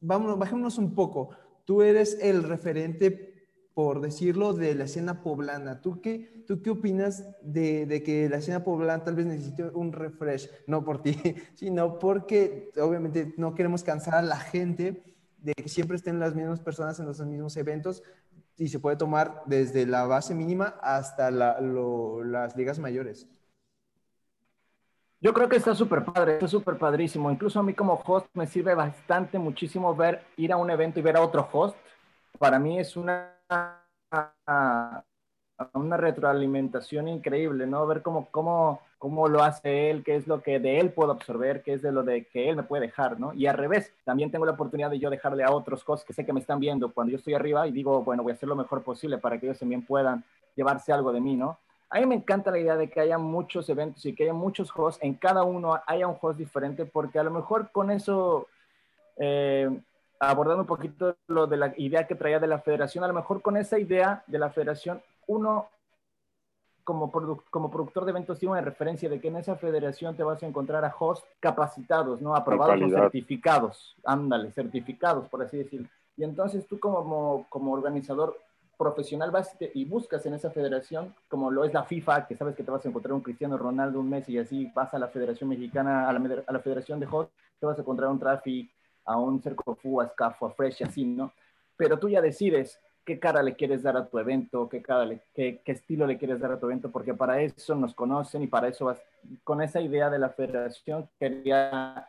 [0.00, 1.30] Vamos, bajémonos un poco.
[1.64, 5.80] Tú eres el referente, por decirlo, de la escena poblana.
[5.80, 9.92] ¿Tú qué, tú qué opinas de, de que la escena poblana tal vez necesite un
[9.92, 10.50] refresh?
[10.66, 11.16] No por ti,
[11.54, 16.60] sino porque obviamente no queremos cansar a la gente de que siempre estén las mismas
[16.60, 18.02] personas en los mismos eventos
[18.56, 23.28] y se puede tomar desde la base mínima hasta las ligas mayores.
[25.24, 27.30] Yo creo que está súper padre, está súper padrísimo.
[27.30, 31.02] Incluso a mí como host me sirve bastante, muchísimo ver, ir a un evento y
[31.02, 31.74] ver a otro host.
[32.38, 33.34] Para mí es una,
[35.72, 37.86] una retroalimentación increíble, ¿no?
[37.86, 41.62] Ver cómo, cómo, cómo lo hace él, qué es lo que de él puedo absorber,
[41.62, 43.32] qué es de lo de que él me puede dejar, ¿no?
[43.32, 46.26] Y al revés, también tengo la oportunidad de yo dejarle a otros hosts que sé
[46.26, 48.56] que me están viendo cuando yo estoy arriba y digo, bueno, voy a hacer lo
[48.56, 50.22] mejor posible para que ellos también puedan
[50.54, 51.58] llevarse algo de mí, ¿no?
[51.90, 54.72] A mí me encanta la idea de que haya muchos eventos y que haya muchos
[54.74, 58.48] hosts, en cada uno haya un host diferente, porque a lo mejor con eso,
[59.16, 59.70] eh,
[60.18, 63.42] abordando un poquito lo de la idea que traía de la federación, a lo mejor
[63.42, 65.68] con esa idea de la federación, uno
[66.84, 67.10] como,
[67.50, 70.46] como productor de eventos tiene una referencia de que en esa federación te vas a
[70.46, 72.36] encontrar a hosts capacitados, ¿no?
[72.36, 75.88] Aprobados o certificados, ándale, certificados, por así decirlo.
[76.16, 78.38] Y entonces tú como, como organizador
[78.76, 82.62] profesional vas y buscas en esa federación, como lo es la FIFA, que sabes que
[82.62, 85.48] te vas a encontrar un Cristiano Ronaldo, un Messi, y así vas a la Federación
[85.48, 88.70] Mexicana, a la, a la Federación de Hot, te vas a encontrar un Traffic,
[89.04, 91.32] a un Cercofu, a Scafo, a Fresh, así, ¿no?
[91.76, 95.60] Pero tú ya decides qué cara le quieres dar a tu evento, qué, cara qué,
[95.64, 98.68] qué, estilo le quieres dar a tu evento, porque para eso nos conocen y para
[98.68, 99.02] eso vas,
[99.42, 102.08] con esa idea de la federación quería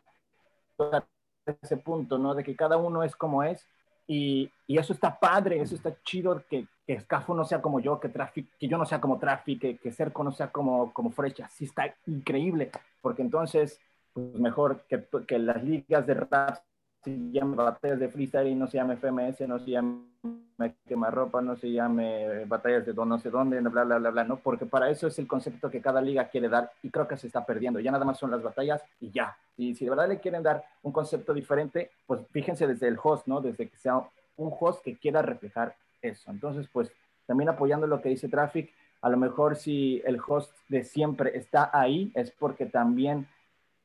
[1.61, 2.33] ese punto, ¿no?
[2.33, 3.67] De que cada uno es como es
[4.07, 7.99] y, y, eso está padre, eso está chido, que, que Scafo no sea como yo,
[7.99, 11.11] que, Traffic, que yo no sea como Traffic, que, que Cerco no sea como, como
[11.11, 13.79] Fresh, así está increíble, porque entonces,
[14.13, 16.57] pues mejor que, que las ligas de rap
[17.05, 21.55] se llamen batallas de freestyle y no se llame FMS, no se llame quemarropa, no
[21.55, 24.37] se llame batallas de no sé dónde, bla, bla, bla, bla, ¿no?
[24.37, 27.27] Porque para eso es el concepto que cada liga quiere dar y creo que se
[27.27, 27.79] está perdiendo.
[27.79, 29.37] Ya nada más son las batallas y ya.
[29.55, 33.27] Y si de verdad le quieren dar un concepto diferente, pues fíjense desde el host,
[33.27, 33.39] ¿no?
[33.39, 33.97] Desde que sea
[34.37, 36.31] un host que quiera reflejar eso.
[36.31, 36.91] Entonces, pues
[37.27, 41.69] también apoyando lo que dice Traffic, a lo mejor si el host de siempre está
[41.71, 43.27] ahí es porque también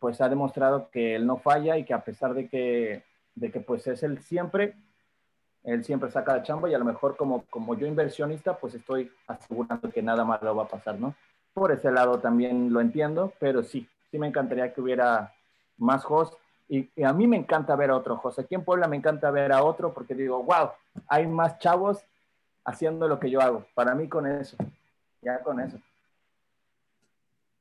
[0.01, 3.05] pues ha demostrado que él no falla y que a pesar de que,
[3.41, 4.77] de que pues es el siempre,
[5.65, 9.11] él siempre saca la chamba y a lo mejor como, como yo inversionista, pues estoy
[9.27, 11.15] asegurando que nada malo va a pasar, ¿no?
[11.55, 15.33] Por ese lado también lo entiendo, pero sí, sí me encantaría que hubiera
[15.79, 16.37] más hosts
[16.69, 18.39] y, a mí me encanta ver a otro host.
[18.39, 20.71] Aquí en Puebla me encanta ver a otro porque digo, wow,
[21.09, 22.05] hay más chavos
[22.65, 23.65] haciendo lo que yo hago.
[23.75, 24.57] Para mí con eso,
[25.23, 25.79] ya con eso.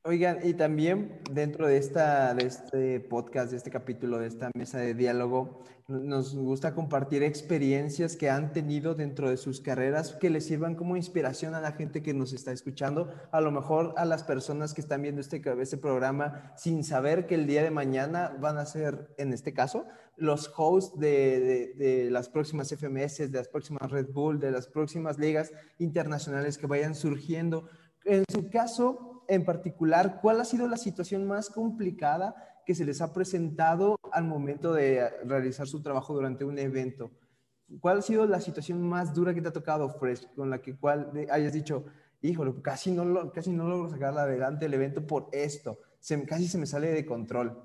[0.03, 4.79] Oigan, y también dentro de, esta, de este podcast, de este capítulo, de esta mesa
[4.79, 10.45] de diálogo, nos gusta compartir experiencias que han tenido dentro de sus carreras que les
[10.45, 14.23] sirvan como inspiración a la gente que nos está escuchando, a lo mejor a las
[14.23, 18.57] personas que están viendo este, este programa sin saber que el día de mañana van
[18.57, 19.85] a ser, en este caso,
[20.15, 24.67] los hosts de, de, de las próximas FMS, de las próximas Red Bull, de las
[24.67, 27.67] próximas ligas internacionales que vayan surgiendo.
[28.05, 32.99] En su caso, en particular, ¿cuál ha sido la situación más complicada que se les
[32.99, 37.11] ha presentado al momento de realizar su trabajo durante un evento?
[37.79, 40.75] ¿Cuál ha sido la situación más dura que te ha tocado, Fresh, con la que
[40.75, 41.85] cual hayas dicho,
[42.21, 45.77] híjole, casi no, lo, casi no logro sacar adelante el evento por esto,
[46.27, 47.61] casi se me sale de control?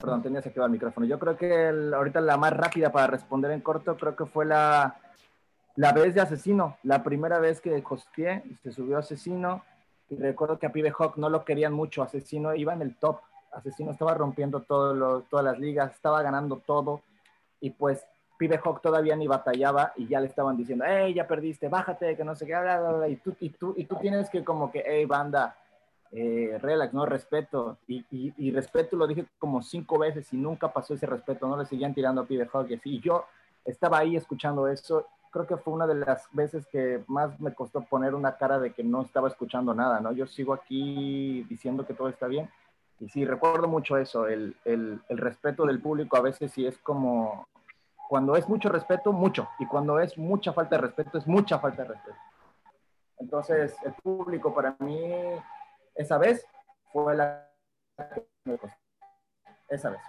[0.00, 1.06] Perdón, tenía que el micrófono.
[1.06, 5.00] Yo creo que ahorita la más rápida para responder en corto, creo que fue la,
[5.76, 9.64] la vez de Asesino, la primera vez que hosteé, se subió Asesino,
[10.08, 13.18] y recuerdo que a Pibe Hawk no lo querían mucho, Asesino iba en el top,
[13.52, 17.02] Asesino estaba rompiendo todo todas las ligas, estaba ganando todo,
[17.60, 18.06] y pues
[18.38, 22.24] Pibe Hawk todavía ni batallaba y ya le estaban diciendo, hey, ya perdiste, bájate, que
[22.24, 22.54] no sé qué,
[23.08, 25.56] y tú, y tú, y tú tienes que como que, hey, banda,
[26.12, 30.94] eh, relax, no respeto, y, y, respeto lo dije como cinco veces y nunca pasó
[30.94, 33.24] ese respeto, no le seguían tirando a Pibe Hawk y así, y yo
[33.64, 37.80] estaba ahí escuchando eso creo que fue una de las veces que más me costó
[37.80, 40.12] poner una cara de que no estaba escuchando nada, ¿no?
[40.12, 42.48] Yo sigo aquí diciendo que todo está bien.
[43.00, 46.78] Y sí, recuerdo mucho eso, el, el, el respeto del público a veces sí es
[46.78, 47.48] como,
[48.08, 49.48] cuando es mucho respeto, mucho.
[49.58, 52.18] Y cuando es mucha falta de respeto, es mucha falta de respeto.
[53.18, 55.02] Entonces, el público para mí,
[55.96, 56.46] esa vez,
[56.92, 57.50] fue la
[59.68, 60.00] Esa vez.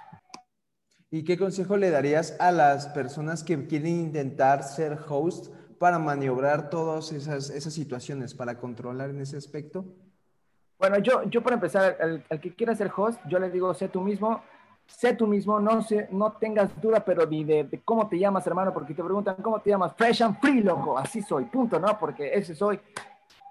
[1.16, 5.48] ¿Y qué consejo le darías a las personas que quieren intentar ser host
[5.80, 9.86] para maniobrar todas esas, esas situaciones, para controlar en ese aspecto?
[10.78, 14.02] Bueno, yo, yo para empezar, al, que quiera ser host, yo le digo, sé tú
[14.02, 14.42] mismo,
[14.88, 18.74] sé tú mismo, no, sé, no tengas duda, pero ni de, cómo te llamas, hermano,
[18.74, 21.98] porque te preguntan cómo te llamas, fresh and free, loco, así soy, punto, ¿no?
[21.98, 22.78] Porque ese soy.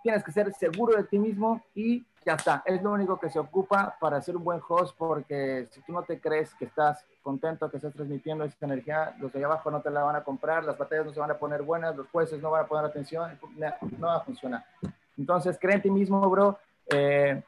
[0.03, 2.63] Tienes que ser seguro de ti mismo y ya está.
[2.65, 6.03] Es lo único que se ocupa para ser un buen host, porque si tú no
[6.03, 9.81] te crees que estás contento, que estás transmitiendo esa energía, los de allá abajo no
[9.81, 12.41] te la van a comprar, las batallas no se van a poner buenas, los jueces
[12.41, 13.39] no van a poner atención,
[13.99, 14.65] no va a funcionar.
[15.17, 16.59] Entonces, cree en ti mismo, bro,
[16.91, 17.43] eh,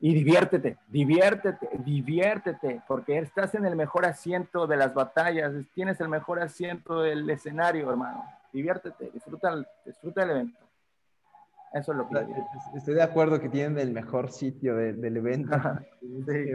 [0.00, 6.08] y diviértete, diviértete, diviértete, porque estás en el mejor asiento de las batallas, tienes el
[6.08, 8.24] mejor asiento del escenario, hermano.
[8.52, 10.67] Diviértete, disfruta, disfruta el evento.
[11.72, 12.24] Eso es lo que
[12.76, 15.50] Estoy de acuerdo que tienen el mejor sitio del evento.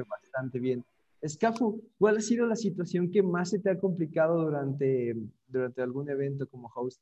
[0.09, 0.83] Bastante bien.
[1.23, 5.15] Escafu, ¿cuál ha sido la situación que más se te ha complicado durante,
[5.47, 6.99] durante algún evento como host,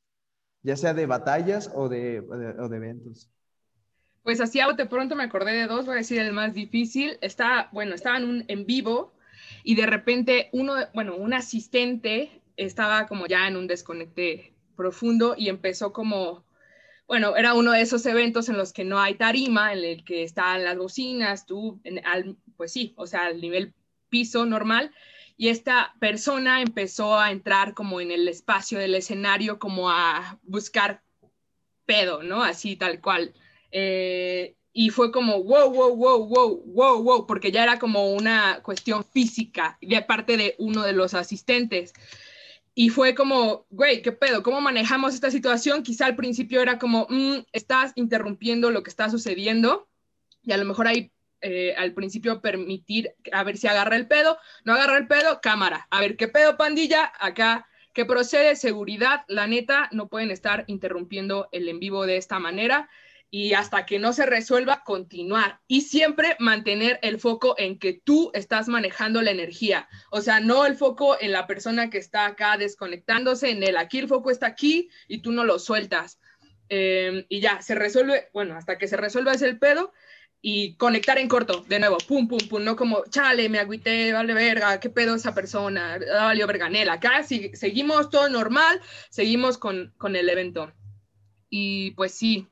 [0.62, 3.28] ya sea de batallas o de, o de, eventos?
[4.22, 7.18] Pues así a de pronto me acordé de dos, voy a decir el más difícil.
[7.20, 9.12] Está, bueno, estaban un, en vivo
[9.64, 15.48] y de repente uno, bueno, un asistente estaba como ya en un desconecte profundo y
[15.48, 16.44] empezó como,
[17.06, 20.22] bueno, era uno de esos eventos en los que no hay tarima, en el que
[20.22, 23.74] están las bocinas, tú, al, pues sí, o sea, al nivel
[24.08, 24.92] piso normal,
[25.36, 31.02] y esta persona empezó a entrar como en el espacio del escenario, como a buscar
[31.86, 32.42] pedo, ¿no?
[32.42, 33.34] Así tal cual.
[33.70, 38.60] Eh, y fue como, wow, wow, wow, wow, wow, wow, porque ya era como una
[38.62, 41.92] cuestión física de parte de uno de los asistentes.
[42.74, 44.42] Y fue como, güey, ¿qué pedo?
[44.42, 45.82] ¿Cómo manejamos esta situación?
[45.82, 49.88] Quizá al principio era como, mm, estás interrumpiendo lo que está sucediendo
[50.42, 54.38] y a lo mejor ahí eh, al principio permitir a ver si agarra el pedo,
[54.64, 59.48] no agarra el pedo, cámara, a ver qué pedo pandilla, acá, ¿qué procede, seguridad, la
[59.48, 62.88] neta, no pueden estar interrumpiendo el en vivo de esta manera
[63.34, 65.60] y hasta que no se resuelva, continuar.
[65.66, 69.88] Y siempre mantener el foco en que tú estás manejando la energía.
[70.10, 74.00] O sea, no el foco en la persona que está acá desconectándose, en el aquí
[74.00, 76.20] el foco está aquí y tú no lo sueltas.
[76.68, 79.94] Em, y ya, se resuelve, bueno, hasta que se resuelva ese el pedo
[80.42, 84.34] y conectar en corto, de nuevo, pum, pum, pum, no como, chale, me agüité, vale
[84.34, 86.94] verga, qué pedo esa persona, ah, valió verganela.
[86.94, 88.78] Acá seguimos todo normal,
[89.08, 90.70] seguimos con, con el evento.
[91.48, 92.46] Y pues sí,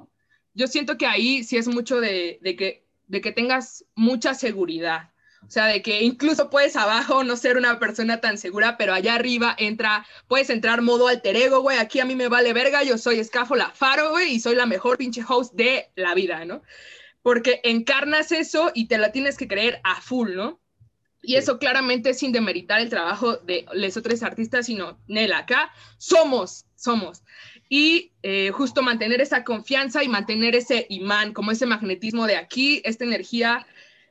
[0.55, 5.11] yo siento que ahí sí es mucho de, que, de que tengas mucha seguridad.
[5.47, 9.15] O sea, de que incluso puedes abajo no ser una persona tan segura, pero allá
[9.15, 11.79] arriba entra, puedes entrar modo alter ego, güey.
[11.79, 14.99] Aquí a mí me vale verga, yo soy Escáfola Faro, güey, y soy la mejor
[14.99, 16.63] pinche host de la vida, ¿no?
[17.23, 20.61] Porque encarnas eso y te la tienes que creer a full, ¿no?
[21.23, 26.67] Y eso claramente sin demeritar el trabajo de los otros artistas, sino, Nela, acá somos,
[26.77, 27.23] somos
[27.73, 32.83] y eh, justo mantener esa confianza y mantener ese imán, como ese magnetismo de aquí,
[32.85, 33.65] esta energía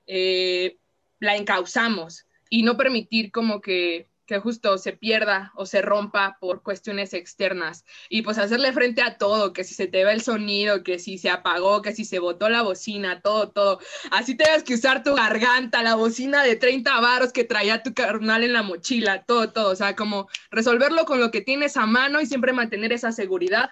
[0.08, 0.78] eh,
[1.20, 6.62] la encauzamos y no permitir como que que justo se pierda o se rompa por
[6.62, 7.84] cuestiones externas.
[8.10, 11.18] Y pues hacerle frente a todo, que si se te ve el sonido, que si
[11.18, 13.80] se apagó, que si se botó la bocina, todo, todo.
[14.12, 18.44] Así tengas que usar tu garganta, la bocina de 30 varos que traía tu carnal
[18.44, 19.72] en la mochila, todo, todo.
[19.72, 23.72] O sea, como resolverlo con lo que tienes a mano y siempre mantener esa seguridad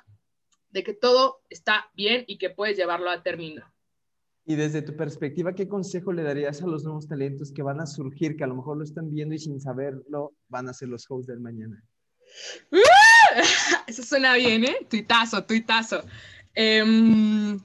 [0.72, 3.72] de que todo está bien y que puedes llevarlo a término.
[4.50, 7.86] Y desde tu perspectiva, ¿qué consejo le darías a los nuevos talentos que van a
[7.86, 11.06] surgir, que a lo mejor lo están viendo y sin saberlo van a ser los
[11.10, 11.84] hosts del mañana?
[13.88, 14.78] Eso suena bien, ¿eh?
[14.90, 16.02] Tuitazo, tuitazo.
[16.56, 17.60] Eh,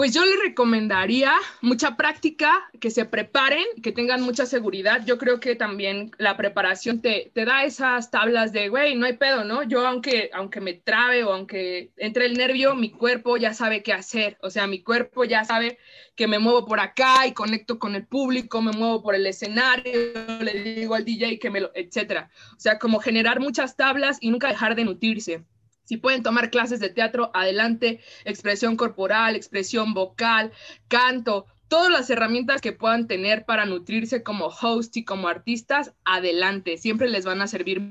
[0.00, 5.04] pues yo les recomendaría mucha práctica, que se preparen, que tengan mucha seguridad.
[5.04, 9.18] Yo creo que también la preparación te, te da esas tablas de, güey, no hay
[9.18, 9.62] pedo, ¿no?
[9.62, 13.92] Yo aunque, aunque me trabe o aunque entre el nervio, mi cuerpo ya sabe qué
[13.92, 14.38] hacer.
[14.40, 15.76] O sea, mi cuerpo ya sabe
[16.16, 19.92] que me muevo por acá y conecto con el público, me muevo por el escenario,
[20.40, 22.30] le digo al DJ que me lo, etcétera.
[22.56, 25.44] O sea, como generar muchas tablas y nunca dejar de nutrirse.
[25.90, 30.52] Si pueden tomar clases de teatro, adelante, expresión corporal, expresión vocal,
[30.86, 36.76] canto, todas las herramientas que puedan tener para nutrirse como host y como artistas, adelante,
[36.76, 37.82] siempre les van a servir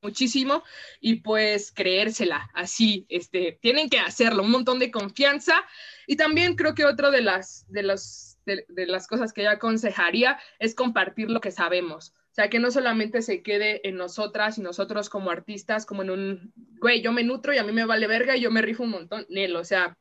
[0.00, 0.62] muchísimo
[0.98, 5.62] y pues creérsela, así, este, tienen que hacerlo, un montón de confianza.
[6.06, 10.40] Y también creo que otra de las, de, los, de las cosas que yo aconsejaría
[10.58, 12.14] es compartir lo que sabemos.
[12.32, 16.10] O sea, que no solamente se quede en nosotras y nosotros como artistas, como en
[16.10, 18.84] un, güey, yo me nutro y a mí me vale verga y yo me rifo
[18.84, 19.26] un montón.
[19.28, 19.98] Nel, o sea,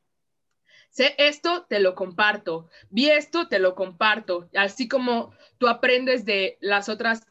[0.90, 2.70] sé esto, te lo comparto.
[2.90, 4.50] Vi esto, te lo comparto.
[4.56, 7.28] Así como tú aprendes de las otras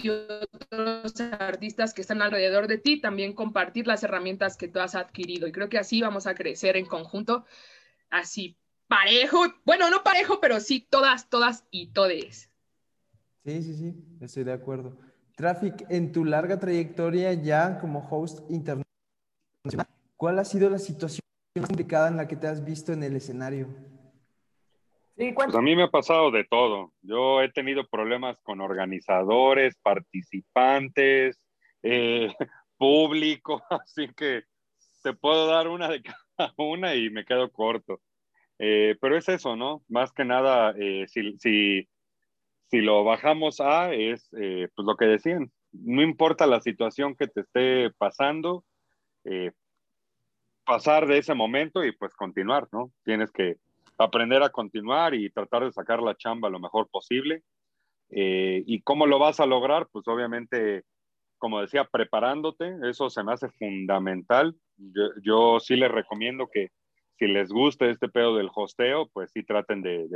[0.00, 5.46] otros artistas que están alrededor de ti, también compartir las herramientas que tú has adquirido.
[5.46, 7.44] Y creo que así vamos a crecer en conjunto,
[8.08, 12.50] así parejo, bueno, no parejo, pero sí todas, todas y todes.
[13.48, 14.98] Sí, sí, sí, estoy de acuerdo.
[15.34, 18.84] Traffic, en tu larga trayectoria ya como host internacional,
[20.18, 21.22] ¿cuál ha sido la situación
[21.58, 23.68] complicada en la que te has visto en el escenario?
[25.16, 26.92] pues a mí me ha pasado de todo.
[27.00, 31.40] Yo he tenido problemas con organizadores, participantes,
[31.82, 32.28] eh,
[32.76, 34.42] público, así que
[35.02, 38.02] te puedo dar una de cada una y me quedo corto.
[38.58, 39.82] Eh, pero es eso, ¿no?
[39.88, 41.88] Más que nada, eh, si, si
[42.70, 47.26] si lo bajamos a, es eh, pues lo que decían, no importa la situación que
[47.26, 48.64] te esté pasando,
[49.24, 49.52] eh,
[50.64, 52.90] pasar de ese momento y pues continuar, ¿no?
[53.04, 53.56] Tienes que
[53.96, 57.42] aprender a continuar y tratar de sacar la chamba lo mejor posible.
[58.10, 59.88] Eh, ¿Y cómo lo vas a lograr?
[59.90, 60.84] Pues obviamente
[61.38, 64.54] como decía, preparándote, eso se me hace fundamental.
[65.22, 66.68] Yo, sí les recomiendo que
[67.18, 70.06] si les gusta este pedo del hosteo, pues sí traten de,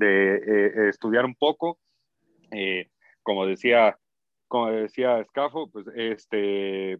[0.00, 1.78] eh, estudiar un poco.
[2.50, 2.88] Eh,
[3.22, 3.96] como decía,
[4.48, 6.98] como decía Escafo, pues este,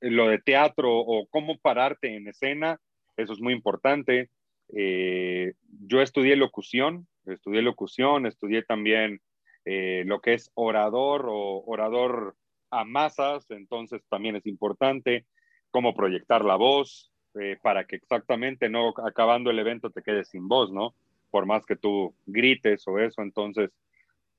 [0.00, 2.78] lo de teatro o cómo pararte en escena,
[3.16, 4.30] eso es muy importante.
[4.68, 9.20] yo estudié locución, estudié locución, estudié también
[9.64, 12.36] lo que es orador o orador
[12.70, 15.26] a masas, entonces también es importante
[15.70, 20.48] cómo proyectar la voz eh, para que exactamente no acabando el evento te quedes sin
[20.48, 20.94] voz, ¿no?
[21.30, 23.70] Por más que tú grites o eso, entonces,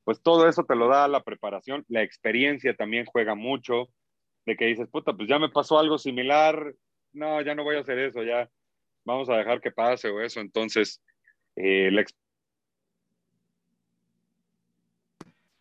[0.04, 3.90] pues todo eso te lo da la preparación, la experiencia también juega mucho,
[4.46, 6.74] de que dices, puta, pues ya me pasó algo similar,
[7.14, 8.50] no, ya no voy a hacer eso, ya
[9.04, 11.02] vamos a dejar que pase o eso, entonces,
[11.56, 12.04] eh, la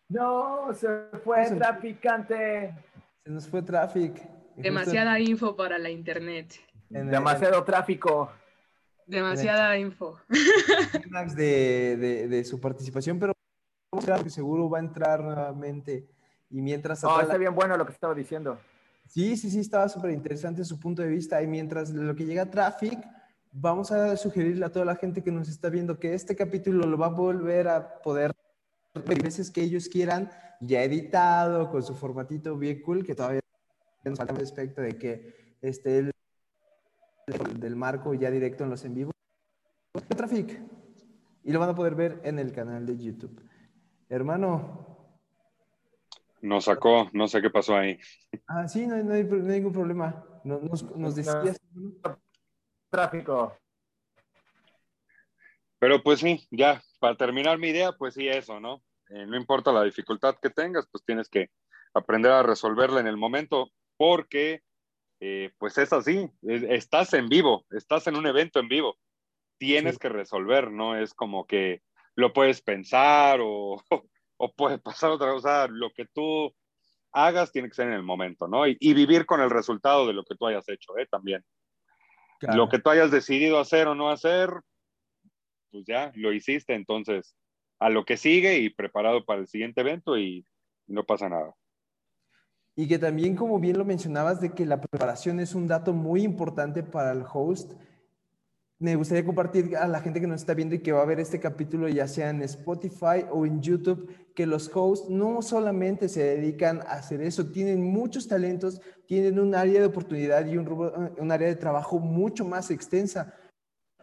[0.09, 0.87] No, se
[1.23, 2.73] fue traficante.
[3.23, 4.21] Se nos fue tráfico.
[4.55, 6.53] Demasiada info para la internet.
[6.89, 8.31] Demasiado tráfico.
[9.05, 10.19] Demasiada info.
[11.35, 13.33] De, de, su participación, pero
[14.27, 16.07] seguro va a entrar nuevamente.
[16.49, 17.03] Y mientras...
[17.03, 18.57] Oh, está bien bueno lo que estaba diciendo.
[19.07, 21.41] Sí, sí, sí, estaba súper interesante su punto de vista.
[21.41, 22.99] Y mientras lo que llega a Traffic,
[23.51, 26.97] vamos a sugerirle a toda la gente que nos está viendo que este capítulo lo
[26.97, 28.31] va a volver a poder
[29.03, 30.31] veces que ellos quieran,
[30.61, 33.41] ya editado, con su formatito bien cool, que todavía
[34.03, 36.14] nos falta respecto de que esté el,
[37.25, 39.11] del marco ya directo en los en vivo.
[40.15, 40.61] Traffic.
[41.43, 43.41] Y lo van a poder ver en el canal de YouTube.
[44.09, 44.85] Hermano.
[46.41, 47.99] Nos sacó, no sé qué pasó ahí.
[48.47, 50.23] Ah, sí, no, hay, ningún problema.
[50.43, 51.59] Nos, nos decías.
[52.89, 53.57] Tráfico.
[55.79, 58.83] Pero pues sí, ya, para terminar mi idea, pues sí, eso, ¿no?
[59.09, 61.49] Eh, no importa la dificultad que tengas, pues tienes que
[61.93, 64.61] aprender a resolverla en el momento, porque
[65.27, 68.95] eh, pues es así, estás en vivo, estás en un evento en vivo,
[69.57, 71.81] tienes que resolver, no es como que
[72.13, 73.81] lo puedes pensar o,
[74.37, 76.53] o puede pasar otra cosa, lo que tú
[77.11, 78.67] hagas tiene que ser en el momento, ¿no?
[78.67, 81.07] Y, vivir con el resultado de lo que tú hayas hecho, ¿eh?
[81.09, 81.43] También.
[82.41, 84.51] Lo que tú hayas decidido hacer o no hacer,
[85.71, 87.35] pues ya lo hiciste, entonces
[87.79, 90.45] a lo que sigue y preparado para el siguiente evento y
[90.85, 91.55] no pasa nada.
[92.75, 96.23] Y que también, como bien lo mencionabas, de que la preparación es un dato muy
[96.23, 97.73] importante para el host.
[98.79, 101.21] Me gustaría compartir a la gente que nos está viendo y que va a ver
[101.21, 106.23] este capítulo, ya sea en Spotify o en YouTube, que los hosts no solamente se
[106.23, 111.47] dedican a hacer eso, tienen muchos talentos, tienen un área de oportunidad y un, área
[111.47, 113.33] de trabajo mucho más extensa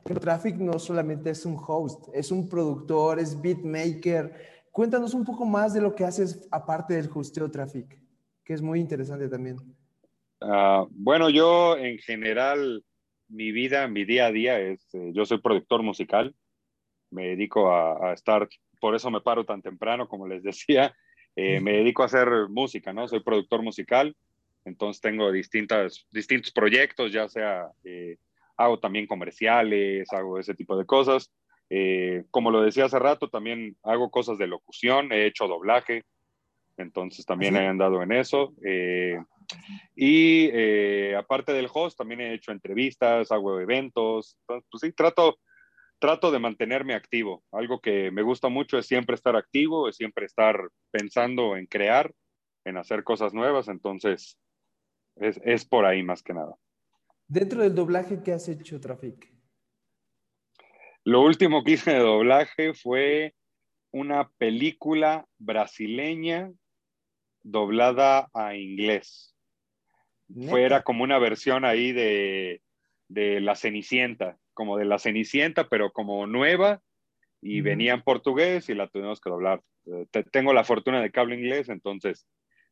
[0.02, 4.32] Traffic no solamente es un host, es un productor, es beatmaker.
[4.70, 8.01] Cuéntanos un poco más de lo que haces aparte del hosteo Traffic,
[8.44, 9.56] que es muy interesante también.
[10.40, 12.84] Ah, bueno, yo en general,
[13.28, 16.34] mi vida, mi día a día es, eh, yo soy productor musical,
[17.10, 18.48] me dedico a, estar,
[18.80, 20.94] por eso me paro tan temprano, como les decía,
[21.36, 23.06] eh, me dedico a hacer música, ¿no?
[23.08, 24.16] Soy productor musical,
[24.64, 27.68] entonces tengo distintas, distintos proyectos, ya sea...
[27.84, 28.16] Eh,
[28.54, 31.32] hago también comerciales, hago ese tipo de cosas.
[32.30, 36.04] Como lo decía hace rato, también hago cosas de locución, he hecho doblaje,
[36.82, 38.54] entonces también he andado en eso.
[38.64, 39.18] Eh,
[39.96, 45.38] y eh, aparte del host, también he hecho entrevistas, hago eventos, entonces, pues sí, trato,
[45.98, 47.42] trato de mantenerme activo.
[47.52, 52.12] Algo que me gusta mucho es siempre estar activo, es siempre estar pensando en crear,
[52.64, 54.38] en hacer cosas nuevas, entonces
[55.16, 56.56] es, es por ahí más que nada.
[57.26, 59.32] Dentro del doblaje, ¿qué has hecho, Traffic?
[61.04, 63.34] Lo último que hice de doblaje fue
[63.92, 66.52] una película brasileña
[67.42, 69.34] doblada a inglés.
[70.48, 72.60] Fue, era como una versión ahí de,
[73.08, 76.80] La Cenicienta, como de La Cenicienta, pero como nueva,
[77.42, 79.62] y venía en portugués y la tuvimos que doblar.
[79.86, 82.26] Eh, tengo la fortuna de cable inglés, entonces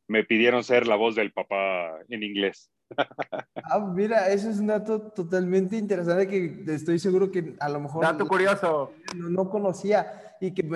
[0.06, 2.70] me pidieron ser la voz del papá en inglés.
[3.62, 8.02] Ah, mira, eso es un dato totalmente interesante que estoy seguro que a lo mejor...
[8.02, 8.92] Dato curioso.
[9.14, 10.66] No, conocía y que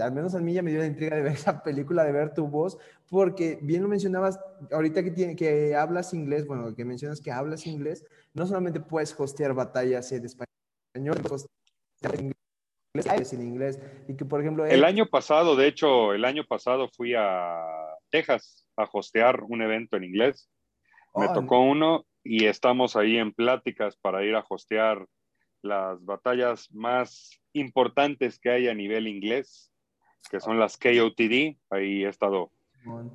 [0.00, 2.32] al menos a mí ya me dio la intriga de ver esa película, de ver
[2.32, 2.78] tu voz,
[3.10, 4.38] porque bien lo mencionabas,
[4.70, 8.04] ahorita que, tiene, que hablas inglés, bueno, que mencionas que hablas inglés,
[8.34, 10.48] no solamente puedes hostear batallas en español,
[10.94, 11.06] en
[12.96, 14.66] inglés, en inglés, y que por ejemplo...
[14.66, 17.64] El año pasado, de hecho, el año pasado fui a
[18.10, 20.48] Texas a hostear un evento en inglés
[21.14, 25.06] me tocó uno y estamos ahí en pláticas para ir a hostear
[25.62, 29.72] las batallas más importantes que hay a nivel inglés,
[30.30, 31.56] que son las KOTD.
[31.70, 32.52] Ahí he estado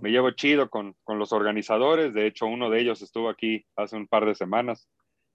[0.02, 2.14] me llevo chido con, con, los organizadores.
[2.14, 4.90] De hecho, uno de ellos estuvo aquí hace un par de semanas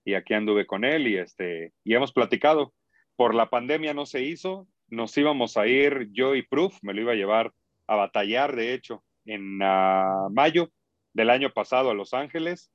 [0.04, 2.74] y aquí anduve con él y, este, y hemos platicado.
[3.16, 7.00] Por la pandemia no se hizo, nos íbamos a ir yo y Proof, me lo
[7.00, 7.52] iba a llevar
[7.86, 10.70] a batallar, de hecho, en uh, mayo
[11.12, 12.70] del año pasado a Los Ángeles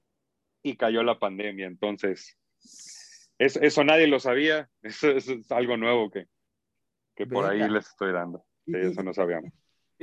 [0.62, 1.68] y cayó la pandemia.
[1.68, 2.38] Entonces,
[3.38, 6.28] eso, eso nadie lo sabía, eso, eso, es algo nuevo que,
[7.16, 8.44] que por ahí les estoy dando.
[8.66, 9.52] Eso no sabíamos.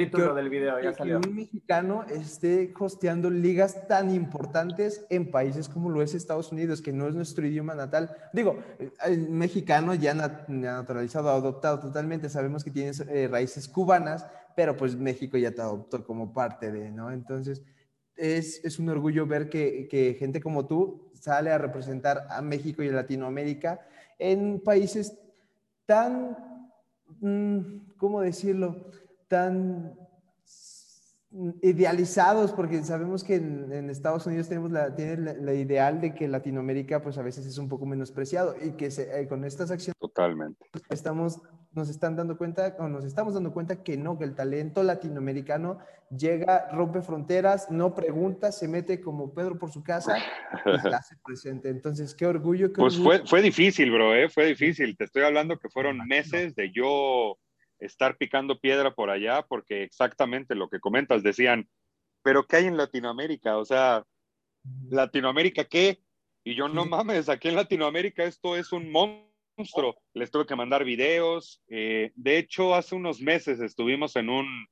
[0.05, 1.21] Título del video, ya salió.
[1.21, 6.81] Que un mexicano esté hosteando ligas tan importantes en países como lo es Estados Unidos,
[6.81, 8.17] que no es nuestro idioma natal.
[8.33, 8.59] Digo,
[9.05, 10.15] el mexicano ya
[10.49, 14.27] naturalizado, adoptado totalmente, sabemos que tiene eh, raíces cubanas,
[14.57, 17.11] pero pues México ya te adoptó como parte de, ¿no?
[17.11, 17.63] Entonces,
[18.17, 22.83] es, es un orgullo ver que, que gente como tú sale a representar a México
[22.83, 23.81] y a Latinoamérica
[24.19, 25.19] en países
[25.85, 26.39] tan,
[27.21, 28.87] mm, ¿cómo decirlo?
[29.31, 29.95] Tan
[31.63, 37.01] idealizados, porque sabemos que en, Estados Unidos tenemos la, tienen la, ideal de que Latinoamérica
[37.01, 41.41] pues a veces es un poco menospreciado y que eh, con estas acciones totalmente estamos
[41.73, 45.79] nos están dando cuenta o nos estamos dando cuenta que no, que el talento latinoamericano
[46.11, 50.23] llega, rompe fronteras, no pregunta, se mete como Pedro por su casa y
[50.83, 51.69] se hace presente.
[51.69, 52.73] Entonces, qué orgullo.
[52.73, 54.29] pues Fue, fue difícil, bro, ¿eh?
[54.29, 54.97] fue difícil.
[54.97, 57.39] Te estoy hablando que fueron meses de yo
[57.81, 61.69] estar picando piedra por allá, porque exactamente lo que comentas, decían,
[62.23, 63.57] pero ¿qué hay en Latinoamérica?
[63.57, 64.05] O sea,
[64.91, 66.01] ¿Latinoamérica qué?
[66.45, 70.01] Y yo, no mames, aquí en Latinoamérica esto es un monstruo.
[70.15, 71.63] Les tuve que mandar videos.
[71.69, 74.67] Eh, de hecho, hace unos meses estuvimos en, un,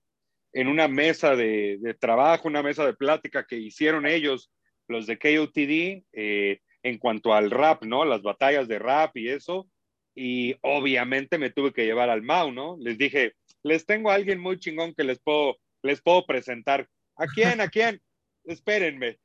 [0.52, 4.50] en una mesa de, de trabajo, una mesa de plática que hicieron ellos,
[4.88, 8.04] los de KOTD, eh, en cuanto al rap, ¿no?
[8.04, 9.68] Las batallas de rap y eso
[10.20, 12.76] y obviamente me tuve que llevar al Mau, ¿no?
[12.80, 16.88] Les dije, les tengo a alguien muy chingón que les puedo, les puedo presentar.
[17.14, 17.60] ¿A quién?
[17.60, 18.02] ¿A quién?
[18.42, 19.18] Espérenme.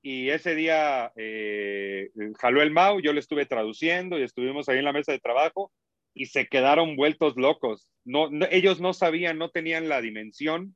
[0.00, 2.08] Y ese día eh,
[2.38, 5.70] jaló el Mau, yo le estuve traduciendo y estuvimos ahí en la mesa de trabajo
[6.14, 7.90] y se quedaron vueltos locos.
[8.06, 10.74] No, ellos no sabían, no tenían la dimensión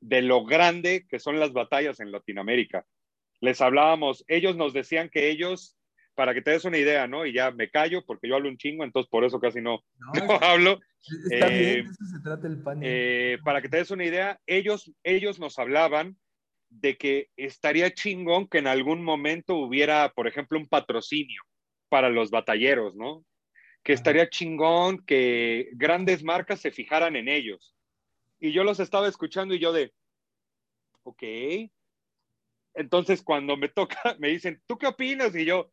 [0.00, 2.86] de lo grande que son las batallas en Latinoamérica.
[3.40, 5.76] Les hablábamos, ellos nos decían que ellos
[6.14, 7.24] para que te des una idea, ¿no?
[7.26, 9.82] Y ya me callo porque yo hablo un chingo, entonces por eso casi no,
[10.14, 10.80] no, hablo.
[11.30, 12.80] Está bien, eso se trata el pan.
[12.82, 16.16] Eh, para que te des una idea, ellos, ellos nos hablaban
[16.68, 21.42] de que estaría chingón que en algún momento hubiera, por ejemplo, un patrocinio
[21.88, 23.24] para los batalleros, ¿no?
[23.82, 27.74] Que estaría chingón que grandes marcas se fijaran en ellos.
[28.40, 29.92] Y yo los estaba escuchando y yo de,
[31.02, 31.22] ok.
[32.74, 35.34] Entonces cuando me toca, me dicen, ¿tú qué opinas?
[35.36, 35.70] Y yo,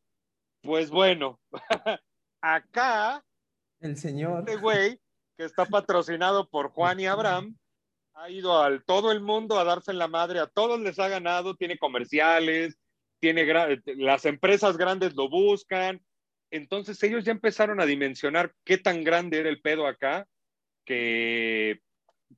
[0.62, 1.39] pues bueno,
[2.41, 3.24] acá
[3.80, 4.99] el señor este güey
[5.38, 7.57] que está patrocinado por Juan y Abraham
[8.14, 11.07] ha ido al todo el mundo a darse en la madre, a todos les ha
[11.07, 12.78] ganado, tiene comerciales,
[13.20, 13.45] tiene
[13.97, 16.01] las empresas grandes lo buscan.
[16.51, 20.28] Entonces ellos ya empezaron a dimensionar qué tan grande era el pedo acá
[20.84, 21.82] que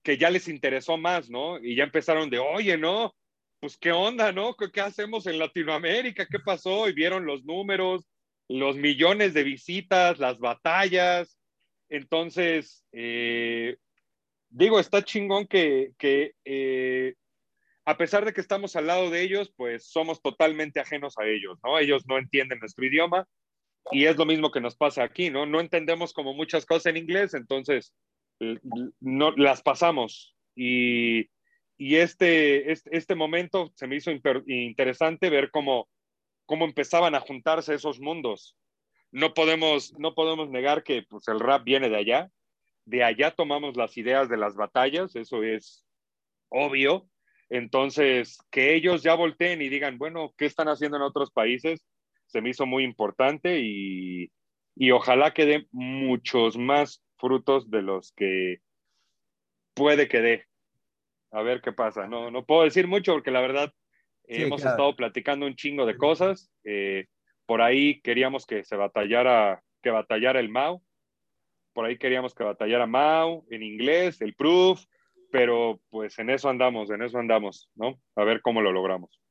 [0.03, 1.59] que ya les interesó más, ¿no?
[1.59, 3.13] Y ya empezaron de, oye, no,
[3.59, 4.55] pues qué onda, ¿no?
[4.55, 6.26] ¿Qué, ¿Qué, hacemos en Latinoamérica?
[6.26, 6.88] ¿Qué pasó?
[6.88, 8.07] Y vieron los números,
[8.52, 11.38] los millones de visitas, las batallas.
[11.89, 13.78] Entonces, eh,
[14.49, 15.93] digo, está chingón que,
[16.45, 17.16] eh,
[17.86, 21.60] a pesar de que estamos al lado de ellos, pues somos totalmente ajenos a ellos,
[21.64, 21.80] ¿no?
[21.80, 23.26] Ellos no entienden nuestro idioma
[23.91, 25.45] y es lo mismo que nos pasa aquí, ¿no?
[25.45, 27.93] No entendemos como muchas cosas en inglés, entonces
[28.99, 31.30] no, las pasamos y,
[31.78, 35.88] y este, este, este momento se me hizo interesante ver cómo
[36.52, 38.58] cómo empezaban a juntarse esos mundos.
[39.10, 42.30] No podemos, no podemos negar que pues, el rap viene de allá.
[42.84, 45.86] De allá tomamos las ideas de las batallas, eso es
[46.49, 47.08] obvio.
[47.49, 51.88] Entonces, que ellos ya volteen y digan, bueno, ¿qué están haciendo en otros países?
[52.26, 54.30] Se me hizo muy importante y,
[54.76, 58.58] y ojalá que muchos más frutos de los que
[59.74, 60.45] puede que dé.
[61.32, 62.08] A ver qué pasa.
[62.08, 63.74] No, no puedo decir mucho porque la verdad
[64.28, 66.51] Hemos estado platicando un chingo de cosas.
[66.63, 67.07] Eh,
[67.45, 70.82] por ahí queríamos que se batallara, que batallara el Mau.
[71.74, 74.84] Por ahí queríamos que batallara Mau en inglés, el Proof,
[75.32, 77.99] pero pues en eso andamos, en eso andamos, ¿no?
[78.15, 79.22] A ver cómo lo logramos.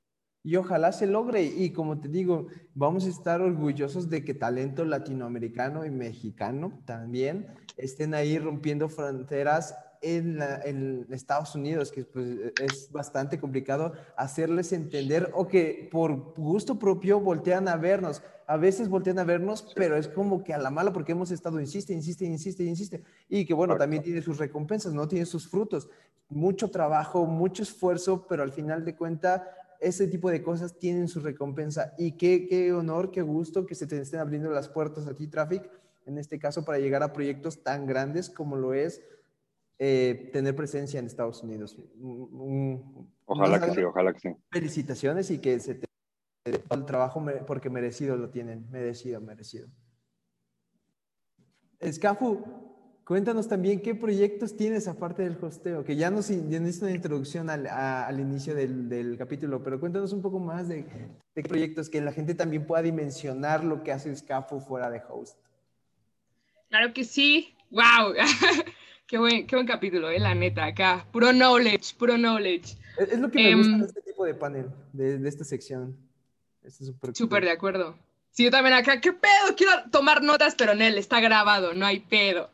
[0.43, 1.43] Y ojalá se logre.
[1.43, 7.47] Y como te digo, vamos a estar orgullosos de que talento latinoamericano y mexicano también
[7.76, 12.26] estén ahí rompiendo fronteras en, Estados Unidos, que pues,
[12.61, 18.22] es bastante complicado hacerles entender o que por gusto propio voltean a vernos.
[18.46, 21.61] a veces voltean a vernos, pero es como que a la mala porque hemos estado,
[21.61, 23.05] insiste, insiste, insiste, insiste.
[23.28, 25.07] Y que bueno, también tiene sus recompensas, ¿no?
[25.07, 25.88] Tiene sus frutos.
[26.28, 29.48] Mucho trabajo, mucho esfuerzo, pero al final de cuenta,
[29.78, 31.94] ese tipo de cosas tienen su recompensa.
[31.96, 35.28] Y qué, qué honor, qué gusto que se te estén abriendo las puertas a ti,
[35.28, 35.70] Traffic,
[36.07, 39.01] en este caso, para llegar a proyectos tan grandes como lo es
[39.83, 41.74] eh, tener presencia en Estados Unidos.
[43.24, 44.28] ojalá que sí, ojalá que sí.
[44.51, 45.87] Felicitaciones y que se te
[46.45, 49.68] el trabajo porque merecido lo tienen, merecido, merecido.
[51.78, 52.45] Escafu,
[53.05, 57.66] cuéntanos también qué proyectos tienes aparte del hosteo, que ya nos diste una introducción al,
[57.66, 60.85] al inicio del, del, capítulo, pero cuéntanos un poco más de,
[61.35, 65.39] de, proyectos que la gente también pueda dimensionar lo que hace Escafu fuera de host.
[66.68, 68.12] Claro que sí, wow,
[69.11, 72.76] qué, buen, qué buen capítulo, eh, la neta, acá, puro knowledge, puro knowledge.
[72.96, 75.96] Es, lo que me gusta em, de este tipo de panel, de, de esta sección.
[77.12, 77.98] Súper de acuerdo.
[78.30, 79.56] Sí, yo también acá, ¿qué pedo?
[79.56, 82.50] Quiero tomar notas, pero en él está grabado, no hay pedo.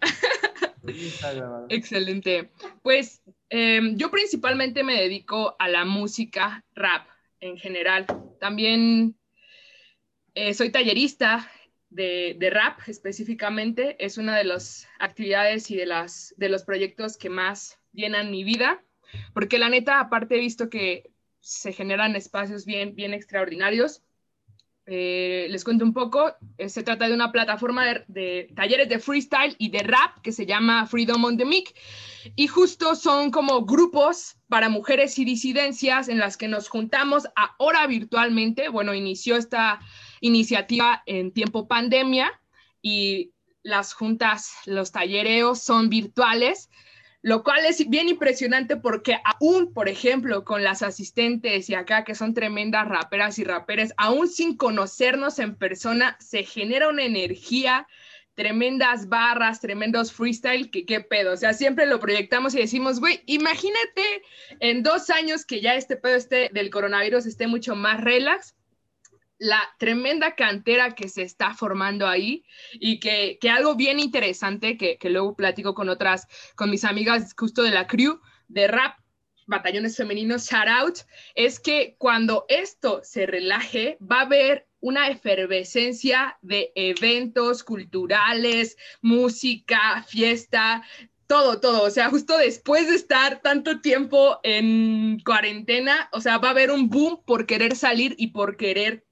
[0.87, 1.67] Está grabado.
[1.69, 2.49] Excelente.
[2.83, 7.07] Pues em, yo principalmente me dedico a la música rap
[7.41, 8.07] en general.
[8.41, 9.15] También
[10.35, 11.51] eh, soy tallerista
[11.91, 13.97] de, de, rap específicamente.
[14.05, 18.45] Es una de las actividades y de, las, de los proyectos que más llenan mi
[18.45, 18.83] vida.
[19.33, 21.11] Porque la neta, aparte he visto que
[21.41, 24.03] se generan espacios bien, bien extraordinarios.
[24.89, 29.57] Eh, les cuento un poco, eh, se trata de una plataforma de, talleres de freestyle
[29.59, 31.75] y de rap que se llama Freedom on the Mic
[32.37, 37.85] y justo son como grupos para mujeres y disidencias en las que nos juntamos ahora
[37.89, 38.69] virtualmente.
[38.69, 39.81] Bueno, inició esta
[40.21, 42.33] iniciativa en tiempo pandemia
[42.83, 46.69] y las juntas, los tallereos son virtuales
[47.27, 52.15] lo cual es bien impresionante porque aún, por ejemplo, con las asistentes y acá que
[52.15, 57.89] son tremendas raperas y raperes, aún sin conocernos en persona, se genera una energía,
[58.37, 63.21] tremendas barras, tremendos freestyle, que qué pedo, o sea, siempre lo proyectamos y decimos, güey,
[63.27, 64.23] imagínate
[64.61, 68.55] en dos años que ya este pedo esté del coronavirus esté mucho más relax,
[69.39, 75.37] la tremenda cantera que se está formando ahí y que, algo bien interesante que, luego
[75.37, 78.99] platico con otras, con mis amigas justo de la crew de rap,
[79.47, 80.99] batallones femeninos, shout out,
[81.35, 90.05] es que cuando esto se relaje va a haber una efervescencia de eventos culturales, música,
[90.09, 90.83] fiesta,
[91.27, 91.83] todo, todo.
[91.83, 96.71] O sea, justo después de estar tanto tiempo en cuarentena, o sea, va a haber
[96.71, 99.06] un boom por querer salir y por querer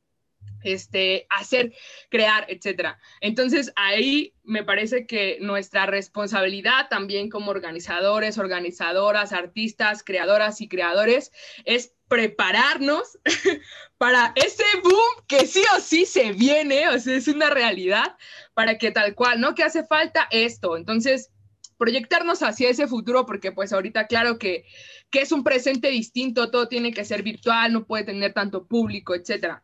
[0.65, 1.73] este, hacer,
[2.11, 2.99] crear, etcétera.
[3.21, 11.31] Entonces, ahí me parece que nuestra responsabilidad también como organizadores, organizadoras, artistas, creadoras y creadores
[11.65, 13.19] es prepararnos
[13.99, 18.17] para ese boom que sí o sí se viene, o sea, es una realidad,
[18.53, 19.55] para que tal cual, ¿no?
[19.55, 20.77] Que hace falta esto.
[20.77, 21.31] Entonces,
[21.79, 24.65] proyectarnos hacia ese futuro, porque pues ahorita claro que,
[25.11, 29.15] que es un presente distinto, todo tiene que ser virtual, no puede tener tanto público,
[29.15, 29.64] etcétera.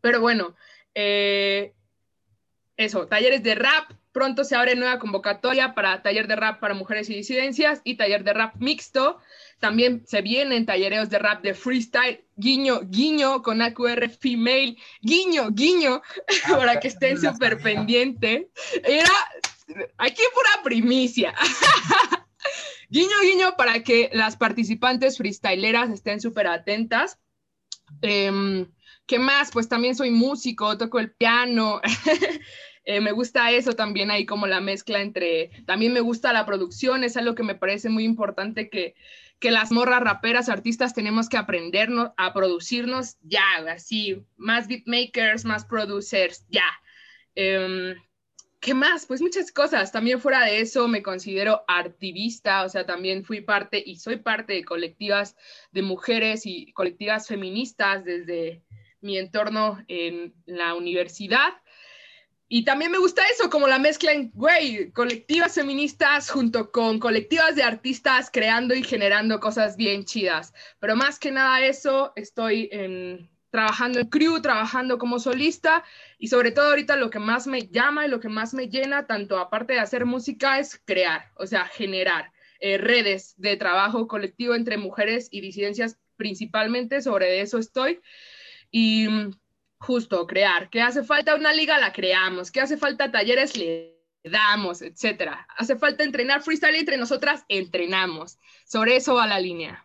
[0.00, 0.54] Pero bueno,
[0.94, 1.74] eh,
[2.76, 3.90] eso, talleres de rap.
[4.12, 8.24] Pronto se abre nueva convocatoria para taller de rap para mujeres y disidencias y taller
[8.24, 9.18] de rap mixto.
[9.58, 16.00] También se vienen tallereos de rap de freestyle, guiño, guiño, con AQR female, guiño, guiño,
[16.44, 18.46] ah, para que estén súper pendientes.
[18.84, 19.12] Era
[19.98, 21.34] aquí pura primicia.
[22.88, 27.18] guiño, guiño, para que las participantes freestyleras estén súper atentas.
[28.00, 28.66] Eh,
[29.06, 29.50] ¿Qué más?
[29.52, 31.80] Pues también soy músico, toco el piano.
[32.88, 37.02] Eh, me gusta eso también ahí como la mezcla entre, también me gusta la producción,
[37.02, 38.94] es algo que me parece muy importante que,
[39.40, 45.64] que las morras raperas, artistas tenemos que aprendernos a producirnos ya, así, más beatmakers, más
[45.64, 46.62] producers, ya.
[47.34, 47.96] Em,
[48.60, 49.06] ¿Qué más?
[49.06, 49.90] Pues muchas cosas.
[49.90, 54.52] También fuera de eso me considero activista, o sea, también fui parte y soy parte
[54.52, 55.34] de colectivas
[55.72, 58.62] de mujeres y colectivas feministas desde,
[59.06, 61.54] mi entorno en la universidad.
[62.48, 67.56] Y también me gusta eso, como la mezcla en, güey, colectivas feministas junto con colectivas
[67.56, 70.54] de artistas creando y generando cosas bien chidas.
[70.78, 75.82] Pero más que nada eso, estoy en, trabajando en crew, trabajando como solista
[76.18, 79.06] y sobre todo ahorita lo que más me llama y lo que más me llena,
[79.06, 84.54] tanto aparte de hacer música, es crear, o sea, generar eh, redes de trabajo colectivo
[84.54, 88.00] entre mujeres y disidencias principalmente, sobre eso estoy
[88.76, 89.30] y mm,
[89.78, 90.68] justo crear.
[90.68, 91.78] ¿Qué hace falta una liga?
[91.78, 92.50] La creamos.
[92.50, 93.56] ¿Qué hace falta talleres?
[93.56, 95.46] Le damos, etcétera.
[95.56, 98.38] Hace falta entrenar freestyle entre nosotras, entrenamos.
[98.66, 99.82] Sobre eso va la línea.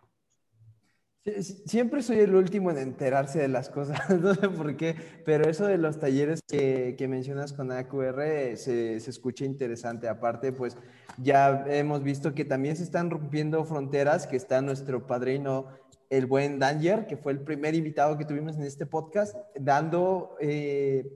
[1.66, 5.66] Siempre soy el último en enterarse de las cosas, no sé por qué, pero eso
[5.66, 10.08] de los talleres que, que mencionas con AQR se, se, escucha interesante.
[10.08, 10.76] Aparte, pues
[11.18, 15.68] ya hemos visto que también se están rompiendo fronteras, que está nuestro padrino,
[16.12, 21.10] el buen Danger, que fue el primer invitado que tuvimos en este podcast, dando eh,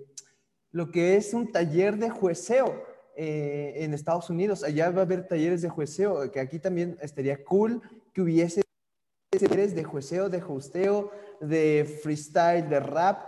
[0.72, 2.82] lo que es un taller de jueceo
[3.14, 4.64] eh, en Estados Unidos.
[4.64, 7.82] Allá va a haber talleres de jueceo, que aquí también estaría cool
[8.14, 8.62] que hubiese
[9.30, 11.10] de jueceo, de hosteo,
[11.42, 13.18] de freestyle, de rap,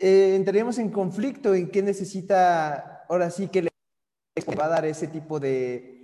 [0.00, 3.70] eh, entraríamos en conflicto en qué necesita, ahora sí que le
[4.58, 5.97] va a dar ese tipo de,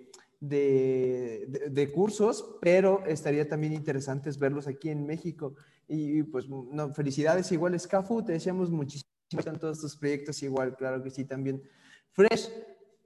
[0.48, 5.54] de, cursos, pero estaría también interesantes verlos aquí en México.
[5.86, 11.02] Y pues, no, felicidades igual, Scafu, te deseamos muchísimo en todos tus proyectos igual, claro
[11.02, 11.62] que sí, también.
[12.12, 12.50] Fresh,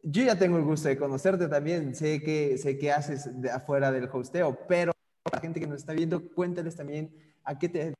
[0.03, 3.91] yo ya tengo el gusto de conocerte también, sé que, sé que haces de afuera
[3.91, 4.93] del hosteo, pero
[5.33, 7.11] la gente que nos está viendo, cuéntales también
[7.45, 7.95] a qué te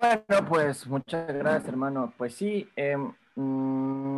[0.00, 2.12] Bueno, pues muchas gracias, hermano.
[2.16, 4.11] Pues sí, em, mm,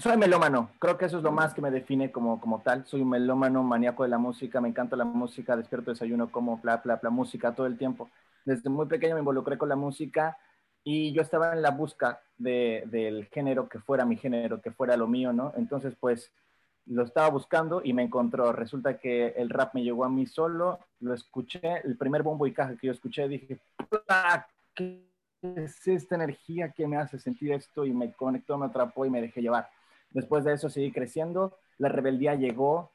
[0.00, 0.70] soy melómano.
[0.78, 2.86] Creo que eso es lo más que me define como, como tal.
[2.86, 6.78] Soy un melómano, maníaco de la música, me encanta la música, despierto, desayuno, como bla,
[6.78, 8.10] bla, bla, música todo el tiempo.
[8.44, 10.38] Desde muy pequeño me involucré con la música
[10.82, 14.96] y yo estaba en la busca de, del género que fuera mi género, que fuera
[14.96, 15.52] lo mío, ¿no?
[15.56, 16.32] Entonces, pues
[16.86, 18.52] lo estaba buscando y me encontró.
[18.52, 22.52] Resulta que el rap me llegó a mí solo, lo escuché, el primer bombo y
[22.52, 23.60] caja que yo escuché, dije,
[24.74, 25.04] ¿qué
[25.42, 27.84] es esta energía que me hace sentir esto?
[27.84, 29.68] Y me conectó, me atrapó y me dejé llevar.
[30.10, 32.92] Después de eso seguí creciendo, la rebeldía llegó,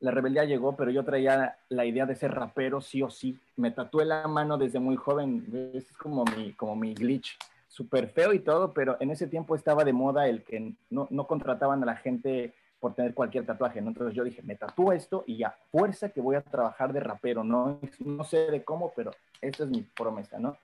[0.00, 3.38] la rebeldía llegó, pero yo traía la idea de ser rapero sí o sí.
[3.56, 7.38] Me tatué la mano desde muy joven, es como mi, como mi glitch,
[7.68, 11.26] súper feo y todo, pero en ese tiempo estaba de moda el que no, no
[11.26, 15.38] contrataban a la gente por tener cualquier tatuaje, Entonces yo dije, me tatúo esto y
[15.38, 19.64] ya, fuerza que voy a trabajar de rapero, no, no sé de cómo, pero esta
[19.64, 20.56] es mi promesa, ¿no?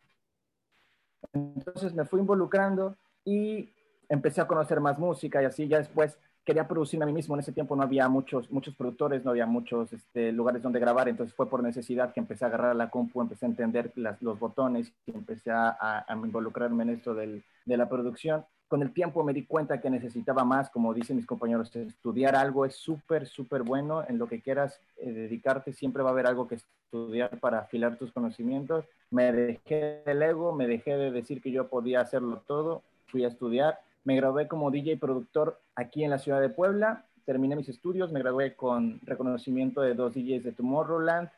[1.32, 3.70] Entonces me fui involucrando y
[4.12, 7.34] empecé a conocer más música y así ya después quería producir a mí mismo.
[7.34, 11.08] En ese tiempo no había muchos, muchos productores, no había muchos este, lugares donde grabar,
[11.08, 14.92] entonces fue por necesidad que empecé a agarrar la compu, empecé a entender los botones
[15.06, 19.34] y empecé a, a, involucrarme en esto del, de la producción con el tiempo me
[19.34, 24.02] di cuenta que necesitaba más, como dicen mis compañeros, estudiar algo es súper, súper bueno.
[24.08, 27.98] En lo que quieras eh, dedicarte, siempre va a haber algo que estudiar para afilar
[27.98, 28.86] tus conocimientos.
[29.10, 33.28] Me dejé del ego, me dejé de decir que yo podía hacerlo todo, fui a
[33.28, 33.78] estudiar.
[34.04, 37.06] Me gradué como DJ productor aquí en la ciudad de Puebla.
[37.24, 41.30] Terminé mis estudios, me gradué con reconocimiento de dos DJs de Tomorrowland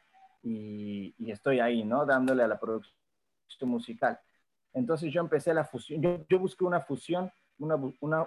[0.42, 2.06] y, estoy ahí, ¿no?
[2.06, 2.94] Dándole a la producción
[3.62, 4.18] musical.
[4.72, 7.76] Entonces yo empecé la fusión, yo, busqué una fusión, una,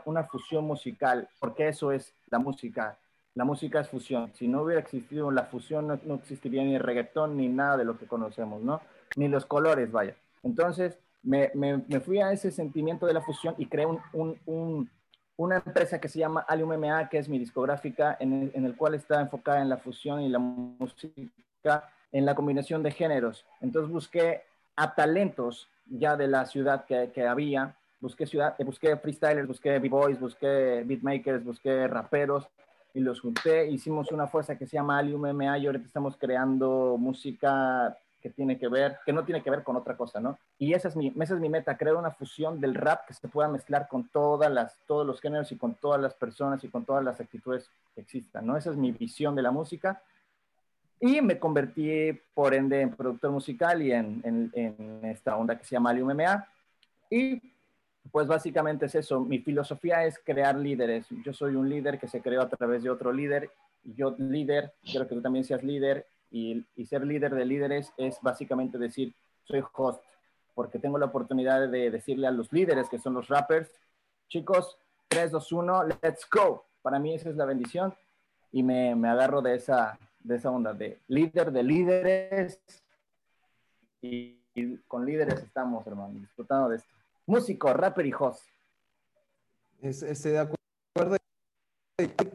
[0.05, 2.97] una, fusión musical, porque eso es la música.
[3.33, 4.31] La música es fusión.
[4.33, 7.97] Si no hubiera existido la fusión, no, existiría ni el reggaetón ni nada de lo
[7.97, 8.81] que conocemos, ¿no?
[9.15, 10.15] Ni los colores, vaya.
[10.43, 10.97] Entonces
[11.27, 14.89] me, me, me fui a ese sentimiento de la fusión y creé un, un, un,
[15.35, 18.77] una empresa que se llama Alium MMA, que es mi discográfica, en el, en el
[18.77, 23.45] cual está enfocada en la fusión y la música, en la combinación de géneros.
[23.59, 24.43] Entonces busqué
[24.77, 27.75] a talentos ya de la ciudad que, que había.
[27.99, 32.47] Busqué, ciudad, eh, busqué freestylers, busqué b-boys, busqué beatmakers, busqué raperos
[32.93, 33.69] y los junté.
[33.69, 37.97] Hicimos una fuerza que se llama Alium MMA y ahorita estamos creando música
[38.27, 40.37] que tiene que ver, que no tiene que ver con otra cosa, ¿no?
[40.57, 43.27] Y esa es mi, esa es mi meta, crear una fusión del rap que se
[43.27, 46.85] pueda mezclar con todas las, todos los géneros y con todas las personas y con
[46.85, 48.57] todas las actitudes que existan, ¿no?
[48.57, 50.01] Esa es mi visión de la música
[50.99, 55.75] y me convertí, por ende, en productor musical y en, en, esta onda que se
[55.75, 56.47] llama Alium MMA.
[57.09, 57.41] Y
[58.11, 59.21] pues básicamente es eso.
[59.21, 61.05] Mi filosofía es crear líderes.
[61.23, 63.51] Yo soy un líder que se creó a través de otro líder.
[63.83, 66.07] Yo líder, quiero que tú también seas líder.
[66.29, 70.03] Y, y ser líder de líderes es básicamente decir, soy host,
[70.53, 73.71] porque tengo la oportunidad de decirle a los líderes, que son los rappers,
[74.27, 74.77] chicos,
[75.07, 76.65] 3, 2, 1, let's go.
[76.81, 77.93] Para mí esa es la bendición
[78.51, 82.59] y me, me agarro de esa, de esa onda de líder de líderes
[84.01, 84.37] y,
[84.87, 86.89] con líderes estamos, hermano, disfrutando de esto.
[87.27, 88.43] Músico, rapper y host.
[89.81, 91.17] Estoy de acuerdo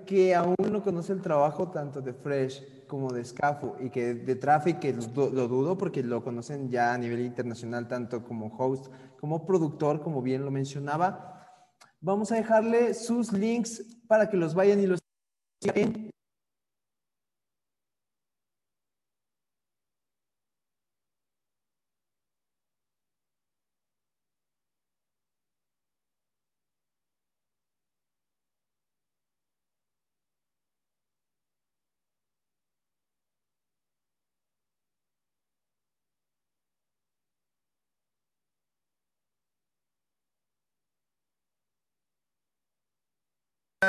[0.06, 4.34] que aún no conoce el trabajo tanto de Fresh como de Scafo y que de
[4.34, 4.82] Traffic
[5.14, 10.20] lo, dudo porque lo conocen ya a nivel internacional tanto como host como productor, como
[10.20, 11.46] bien lo mencionaba.
[12.00, 14.98] Vamos a dejarle sus links para que los vayan y los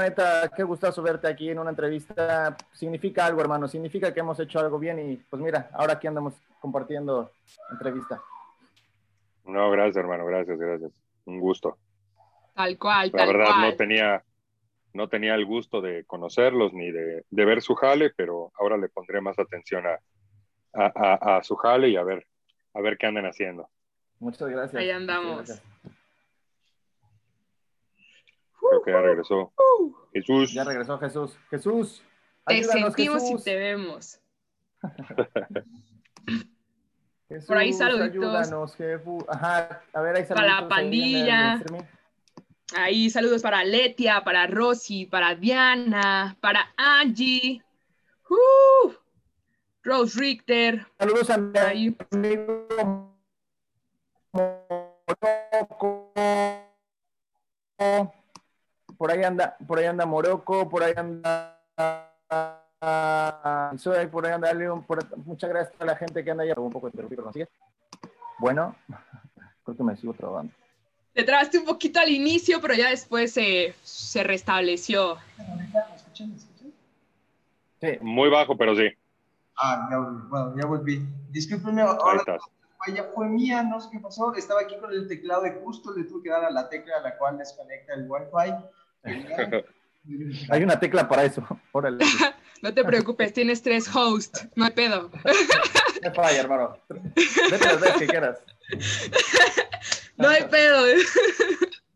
[0.01, 2.55] neta, qué gustazo verte aquí en una entrevista.
[2.71, 3.67] Significa algo, hermano.
[3.67, 7.31] Significa que hemos hecho algo bien y pues mira, ahora aquí andamos compartiendo
[7.71, 8.21] entrevista.
[9.45, 10.25] No, gracias, hermano.
[10.25, 10.91] Gracias, gracias.
[11.25, 11.77] Un gusto.
[12.55, 14.23] Tal cual, La verdad no tenía
[14.93, 19.21] no tenía el gusto de conocerlos ni de, ver su jale, pero ahora le pondré
[19.21, 19.99] más atención a,
[20.73, 22.27] a, su jale y a ver,
[22.73, 23.69] a ver qué andan haciendo.
[24.19, 24.79] Muchas gracias.
[24.79, 25.61] Ahí andamos.
[28.73, 29.53] Creo que ya regresó.
[30.13, 30.53] Jesús.
[30.53, 31.37] Ya regresó Jesús.
[31.51, 32.01] Jesús.
[32.47, 34.19] Te sentimos y te vemos.
[37.47, 38.51] Por ahí saluditos.
[39.27, 40.35] Ajá, a ver, ahí saluditos.
[40.35, 41.61] Para la pandilla.
[42.75, 47.61] Ahí saludos para Letia, para Rosy, para Diana, para Angie,
[48.29, 48.91] uh,
[49.83, 50.87] Rose Richter.
[50.97, 53.13] Saludos a mi amigo
[59.03, 61.59] Por ahí anda, por ahí anda Morocco, por ahí anda
[63.77, 64.85] soy por ahí anda León.
[65.25, 66.53] muchas gracias a la gente que anda allá.
[66.55, 67.47] Un poco de
[68.39, 68.73] Bueno,
[69.65, 70.53] creo que me sigo trabando.
[71.11, 75.17] Te trabaste un poquito al inicio, pero ya después se, se restableció.
[77.81, 77.97] Sí.
[77.99, 78.87] Muy bajo, pero sí.
[79.57, 80.27] Ah, ya volví.
[80.29, 81.05] Bueno, ya volví.
[81.29, 82.39] Discúlpeme, ahora
[82.91, 84.33] ya fue mía, no sé qué pasó.
[84.33, 87.01] Estaba aquí con el teclado de justo, le tuve que dar a la tecla a
[87.01, 88.53] la cual desconecta el Wi-Fi.
[90.49, 91.45] Hay una tecla para eso.
[91.71, 92.03] Órale.
[92.61, 95.09] no te preocupes, tienes tres hosts, no hay pedo.
[96.03, 96.77] No falla, hermano.
[96.89, 98.39] Vete las veces que quieras.
[100.17, 100.85] No hay pedo.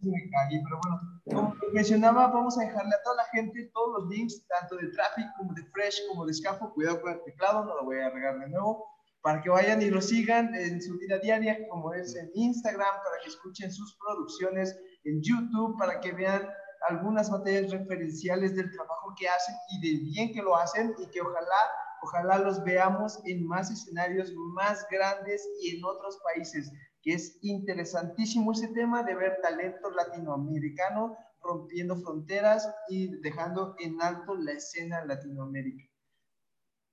[0.01, 4.09] Me cagué, pero bueno, como mencionaba, vamos a dejarle a toda la gente todos los
[4.09, 6.73] links, tanto de Traffic como de Fresh como de Scafo.
[6.73, 8.85] Cuidado con el teclado, no lo voy a regar de nuevo.
[9.21, 13.21] Para que vayan y lo sigan en su vida diaria, como es en Instagram, para
[13.21, 16.47] que escuchen sus producciones en YouTube, para que vean
[16.87, 21.21] algunas materias referenciales del trabajo que hacen y de bien que lo hacen y que
[21.21, 21.57] ojalá,
[22.01, 26.71] ojalá los veamos en más escenarios más grandes y en otros países
[27.13, 34.53] es interesantísimo ese tema de ver talento latinoamericano rompiendo fronteras y dejando en alto la
[34.53, 35.85] escena Latinoamérica.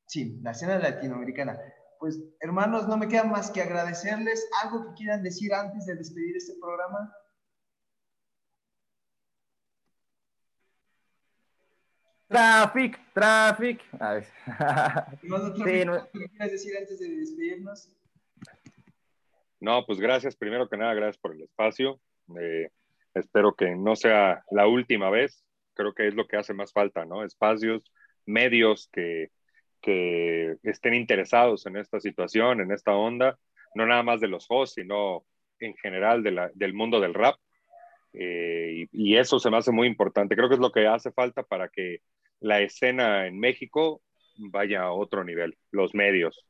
[0.06, 1.58] Sí, la escena latinoamericana.
[1.98, 6.36] Pues hermanos, no me queda más que agradecerles algo que quieran decir antes de despedir
[6.36, 7.12] este programa.
[12.34, 13.80] Traffic, traffic.
[14.00, 14.26] A ver.
[15.22, 17.88] ¿Qué quieres decir antes de despedirnos?
[19.60, 22.00] No, pues gracias, primero que nada, gracias por el espacio.
[22.36, 22.70] Eh,
[23.14, 25.44] espero que no sea la última vez.
[25.74, 27.22] Creo que es lo que hace más falta, ¿no?
[27.22, 27.84] Espacios,
[28.26, 29.30] medios que,
[29.80, 33.38] que estén interesados en esta situación, en esta onda,
[33.76, 35.24] no nada más de los hosts, sino
[35.60, 37.36] en general de la, del mundo del rap.
[38.12, 40.34] Eh, y, y, eso se me hace muy importante.
[40.34, 42.00] Creo que es lo que hace falta para que
[42.44, 44.02] la escena en México
[44.36, 46.46] vaya a otro nivel, los medios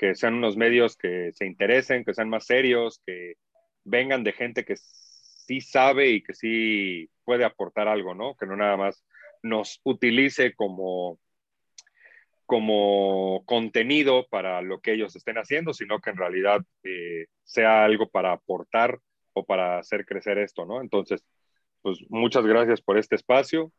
[0.00, 3.34] que sean unos medios que se interesen, que sean más serios, que
[3.84, 8.34] vengan de gente que sí sabe y que sí puede aportar algo, ¿no?
[8.34, 9.04] Que no nada más
[9.42, 11.18] nos utilice como,
[12.46, 18.08] como contenido para lo que ellos estén haciendo, sino que en realidad eh, sea algo
[18.08, 18.98] para aportar
[19.34, 20.80] o para hacer crecer esto, ¿no?
[20.80, 21.22] Entonces,
[21.82, 23.70] pues muchas gracias por este espacio.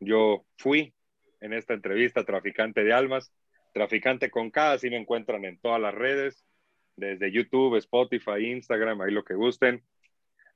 [0.00, 0.94] Yo fui
[1.40, 3.32] en esta entrevista traficante de almas
[3.74, 6.46] Traficante con K, así me encuentran en todas las redes,
[6.94, 9.84] desde YouTube, Spotify, Instagram, ahí lo que gusten.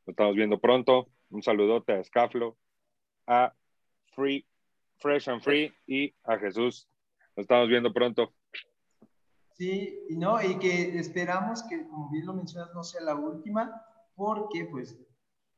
[0.06, 1.08] Nos estamos viendo pronto.
[1.30, 2.56] Un saludote a Scaflo,
[3.26, 3.52] a
[4.14, 4.46] Free,
[4.98, 6.88] Fresh and Free y a Jesús.
[7.34, 8.32] Nos estamos viendo pronto.
[9.54, 13.82] Sí, y no, y que esperamos que, como bien lo mencionas, no sea la última,
[14.14, 14.96] porque pues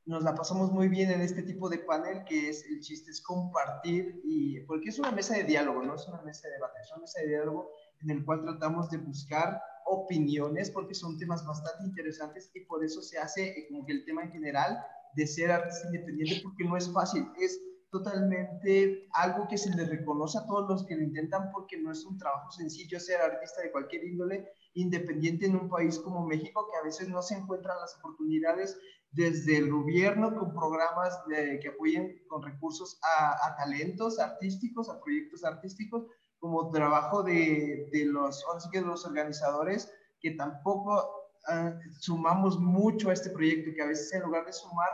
[0.06, 3.20] nos la pasamos muy bien en este tipo de panel, que es el chiste es
[3.20, 6.90] compartir, y porque es una mesa de diálogo, no es una mesa de debate, es
[6.92, 7.70] una mesa de diálogo
[8.02, 13.02] en el cual tratamos de buscar opiniones, porque son temas bastante interesantes y por eso
[13.02, 14.78] se hace eh, como que el tema en general
[15.14, 17.60] de ser artista independiente, porque no es fácil, es
[17.90, 22.04] totalmente algo que se le reconoce a todos los que lo intentan, porque no es
[22.04, 26.78] un trabajo sencillo ser artista de cualquier índole, independiente en un país como México, que
[26.78, 28.78] a veces no se encuentran las oportunidades
[29.12, 36.06] desde el gobierno con programas que apoyen con recursos a, talentos artísticos, a proyectos artísticos,
[36.38, 43.30] como trabajo de, de los, de los organizadores, que tampoco ah, sumamos mucho a este
[43.30, 44.88] proyecto, que a veces en lugar de sumar,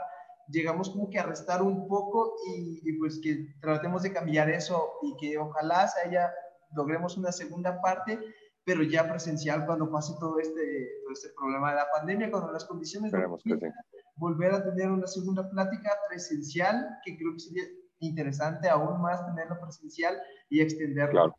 [0.48, 4.92] llegamos como que a restar un poco y, y pues que tratemos de cambiar eso
[5.02, 6.32] y que ojalá se haya,
[6.74, 8.18] logremos una segunda parte
[8.66, 12.64] pero ya presencial cuando pase todo este, todo este problema de la pandemia, cuando las
[12.64, 13.72] condiciones de
[14.16, 17.62] volver a tener una segunda plática presencial, que creo que sería
[18.00, 20.20] interesante aún más tenerlo presencial
[20.50, 21.36] y extenderlo.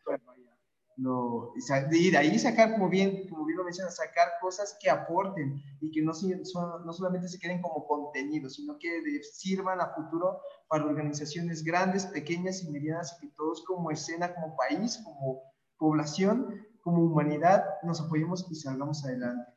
[0.98, 5.62] No, y de ahí sacar, como bien, como bien lo mencionas, sacar cosas que aporten
[5.80, 6.42] y que no, son,
[6.86, 12.64] no solamente se queden como contenido, sino que sirvan a futuro para organizaciones grandes, pequeñas
[12.64, 15.44] y medianas y que todos como escena, como país, como
[15.78, 19.52] población, como humanidad, nos apoyemos y salgamos adelante.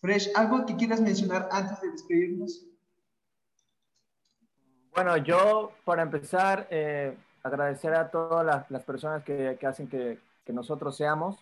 [0.00, 2.66] Fresh, ¿algo que quieras mencionar antes de despedirnos?
[4.92, 10.18] Bueno, yo para empezar, eh, agradecer a todas las, personas que, hacen que,
[10.52, 11.38] nosotros seamos,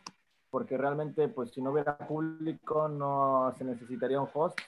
[0.50, 4.58] porque realmente, pues si no hubiera público, no se necesitaría un host.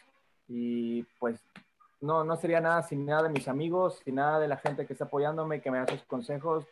[0.48, 1.39] Y pues
[2.01, 4.94] no, no sería nada sin nada de mis amigos, sin nada de la gente que
[4.94, 6.65] está apoyándome, que me da sus consejos,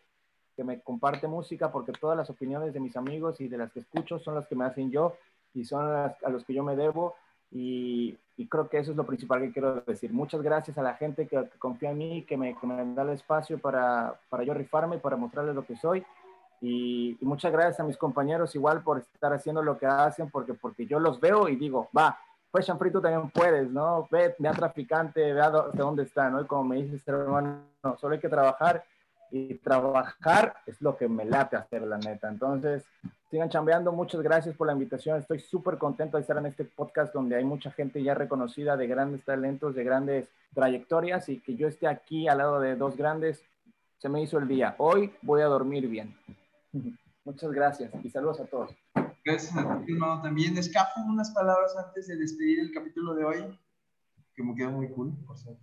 [0.56, 3.80] que me comparte música, porque todas las opiniones de mis amigos y de las que
[3.80, 5.14] escucho son las que me hacen yo
[5.52, 7.14] y son las, a los que yo me debo
[7.50, 8.18] y,
[8.48, 10.12] creo que eso es lo principal que quiero decir.
[10.12, 13.10] Muchas gracias a la gente que, confía en mí, que me, que me, da el
[13.10, 16.04] espacio para, para yo rifarme y para mostrarles lo que soy.
[16.60, 20.86] Y, muchas gracias a mis compañeros igual por estar haciendo lo que hacen, porque, porque
[20.86, 22.18] yo los veo y digo, va,
[22.50, 24.08] pues Free tú también puedes, ¿no?
[24.10, 26.40] Ve, ve a traficante, ve a dónde está, ¿no?
[26.40, 27.64] Y como me dices, hermano,
[27.98, 28.84] solo hay que trabajar
[29.30, 32.28] y trabajar es lo que me late hacer, la neta.
[32.28, 32.84] Entonces,
[33.30, 33.92] sigan chambeando.
[33.92, 35.18] Muchas gracias por la invitación.
[35.18, 38.86] Estoy súper contento de estar en este podcast donde hay mucha gente ya reconocida de
[38.86, 43.42] grandes talentos, de grandes trayectorias y que yo esté aquí al lado de dos grandes.
[43.98, 44.74] Se me hizo el día.
[44.78, 46.16] Hoy voy a dormir bien.
[47.24, 48.70] Muchas gracias y saludos a todos.
[49.24, 50.22] Gracias a ti, hermano.
[50.22, 53.58] También escapo unas palabras antes de despedir el capítulo de hoy,
[54.34, 55.60] que me quedó muy cool, por cierto.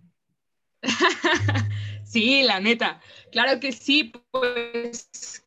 [2.04, 3.00] sí, la neta.
[3.32, 5.45] Claro que sí, pues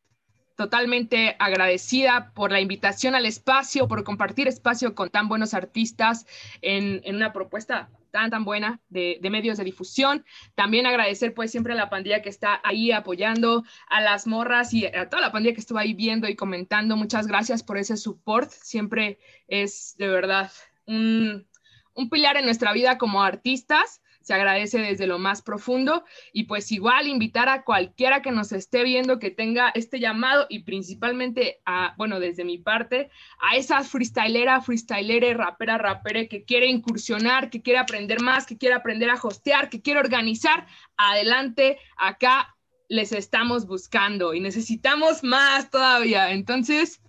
[0.60, 6.26] totalmente agradecida por la invitación al espacio, por compartir espacio con tan buenos artistas
[6.62, 10.26] en, una propuesta tan, tan buena de, medios de difusión.
[10.56, 14.86] También agradecer pues siempre a la pandilla que está ahí apoyando, a las morras y
[14.86, 16.98] a toda la pandilla que estuvo ahí viendo y comentando.
[16.98, 18.52] Muchas gracias por ese support.
[18.52, 19.18] Siempre
[19.48, 20.52] es de verdad
[20.86, 21.48] un,
[21.94, 26.04] un pilar en nuestra vida como artistas se agradece desde lo más profundo
[26.34, 30.60] y pues igual invitar a cualquiera que nos esté viendo que tenga este llamado y
[30.60, 37.50] principalmente a, bueno, desde mi parte, a esa freestylera, freestylere, rapera, rapere que quiere incursionar,
[37.50, 42.56] que quiere aprender más, que quiere aprender a hostear, que quiere organizar, adelante, acá
[42.88, 46.30] les estamos buscando y necesitamos más todavía.
[46.30, 47.02] Entonces,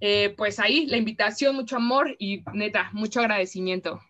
[0.00, 4.00] eh, pues ahí la invitación, mucho amor y neta, mucho agradecimiento.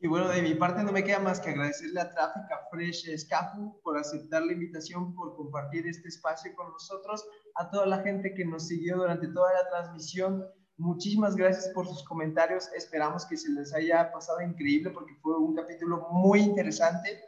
[0.00, 3.80] Y bueno, de mi parte no me queda más que agradecerle a Tráfica Fresh Escafu
[3.82, 8.44] por aceptar la invitación, por compartir este espacio con nosotros, a toda la gente que
[8.44, 10.44] nos siguió durante toda la transmisión.
[10.76, 12.68] Muchísimas gracias por sus comentarios.
[12.74, 17.20] Esperamos que se les haya pasado increíble porque fue un capítulo muy interesante.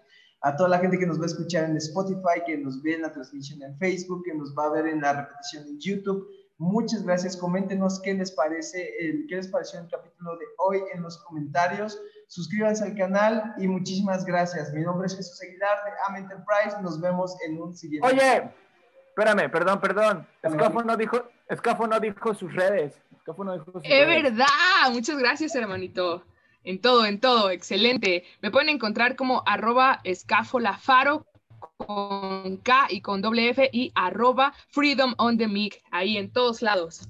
[0.42, 3.02] A toda la gente que nos va a escuchar en Spotify, que nos ve en
[3.02, 6.28] la transmisión en Facebook, que nos va a ver en la repetición en YouTube.
[6.58, 7.36] Muchas gracias.
[7.36, 8.92] Coméntenos qué les parece,
[9.28, 14.24] qué les pareció el capítulo de hoy en los comentarios suscríbanse al canal y muchísimas
[14.24, 14.72] gracias.
[14.72, 16.80] Mi nombre es Jesús Aguilar de AM Enterprise.
[16.82, 18.06] Nos vemos en un siguiente.
[18.06, 18.50] Oye,
[19.08, 20.26] espérame, perdón, perdón.
[20.42, 23.00] Escafo no dijo, Escafo no dijo sus redes.
[23.16, 24.46] Escafo no dijo sus es verdad.
[24.92, 26.24] Muchas gracias, hermanito.
[26.64, 27.50] En todo, en todo.
[27.50, 28.24] Excelente.
[28.42, 31.26] Me pueden encontrar como arroba escafolafaro
[31.76, 35.80] con K y con doble F y arroba freedom on the mic.
[35.92, 37.08] Ahí en todos lados.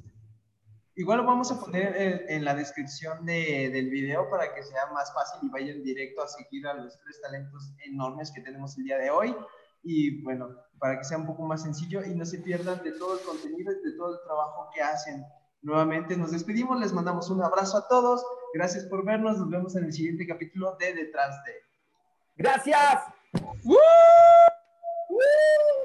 [0.98, 5.40] Igual lo vamos a poner en, la descripción del video para que sea más fácil
[5.42, 9.10] y vayan directo a seguir a los tres talentos enormes que tenemos el día de
[9.10, 9.36] hoy.
[9.82, 10.48] Y bueno,
[10.78, 13.72] para que sea un poco más sencillo y no se pierdan de todo el contenido
[13.72, 15.22] y de todo el trabajo que hacen.
[15.60, 18.24] Nuevamente nos despedimos, les mandamos un abrazo a todos.
[18.54, 21.52] Gracias por vernos, nos vemos en el siguiente capítulo de Detrás de.
[22.36, 23.02] Gracias.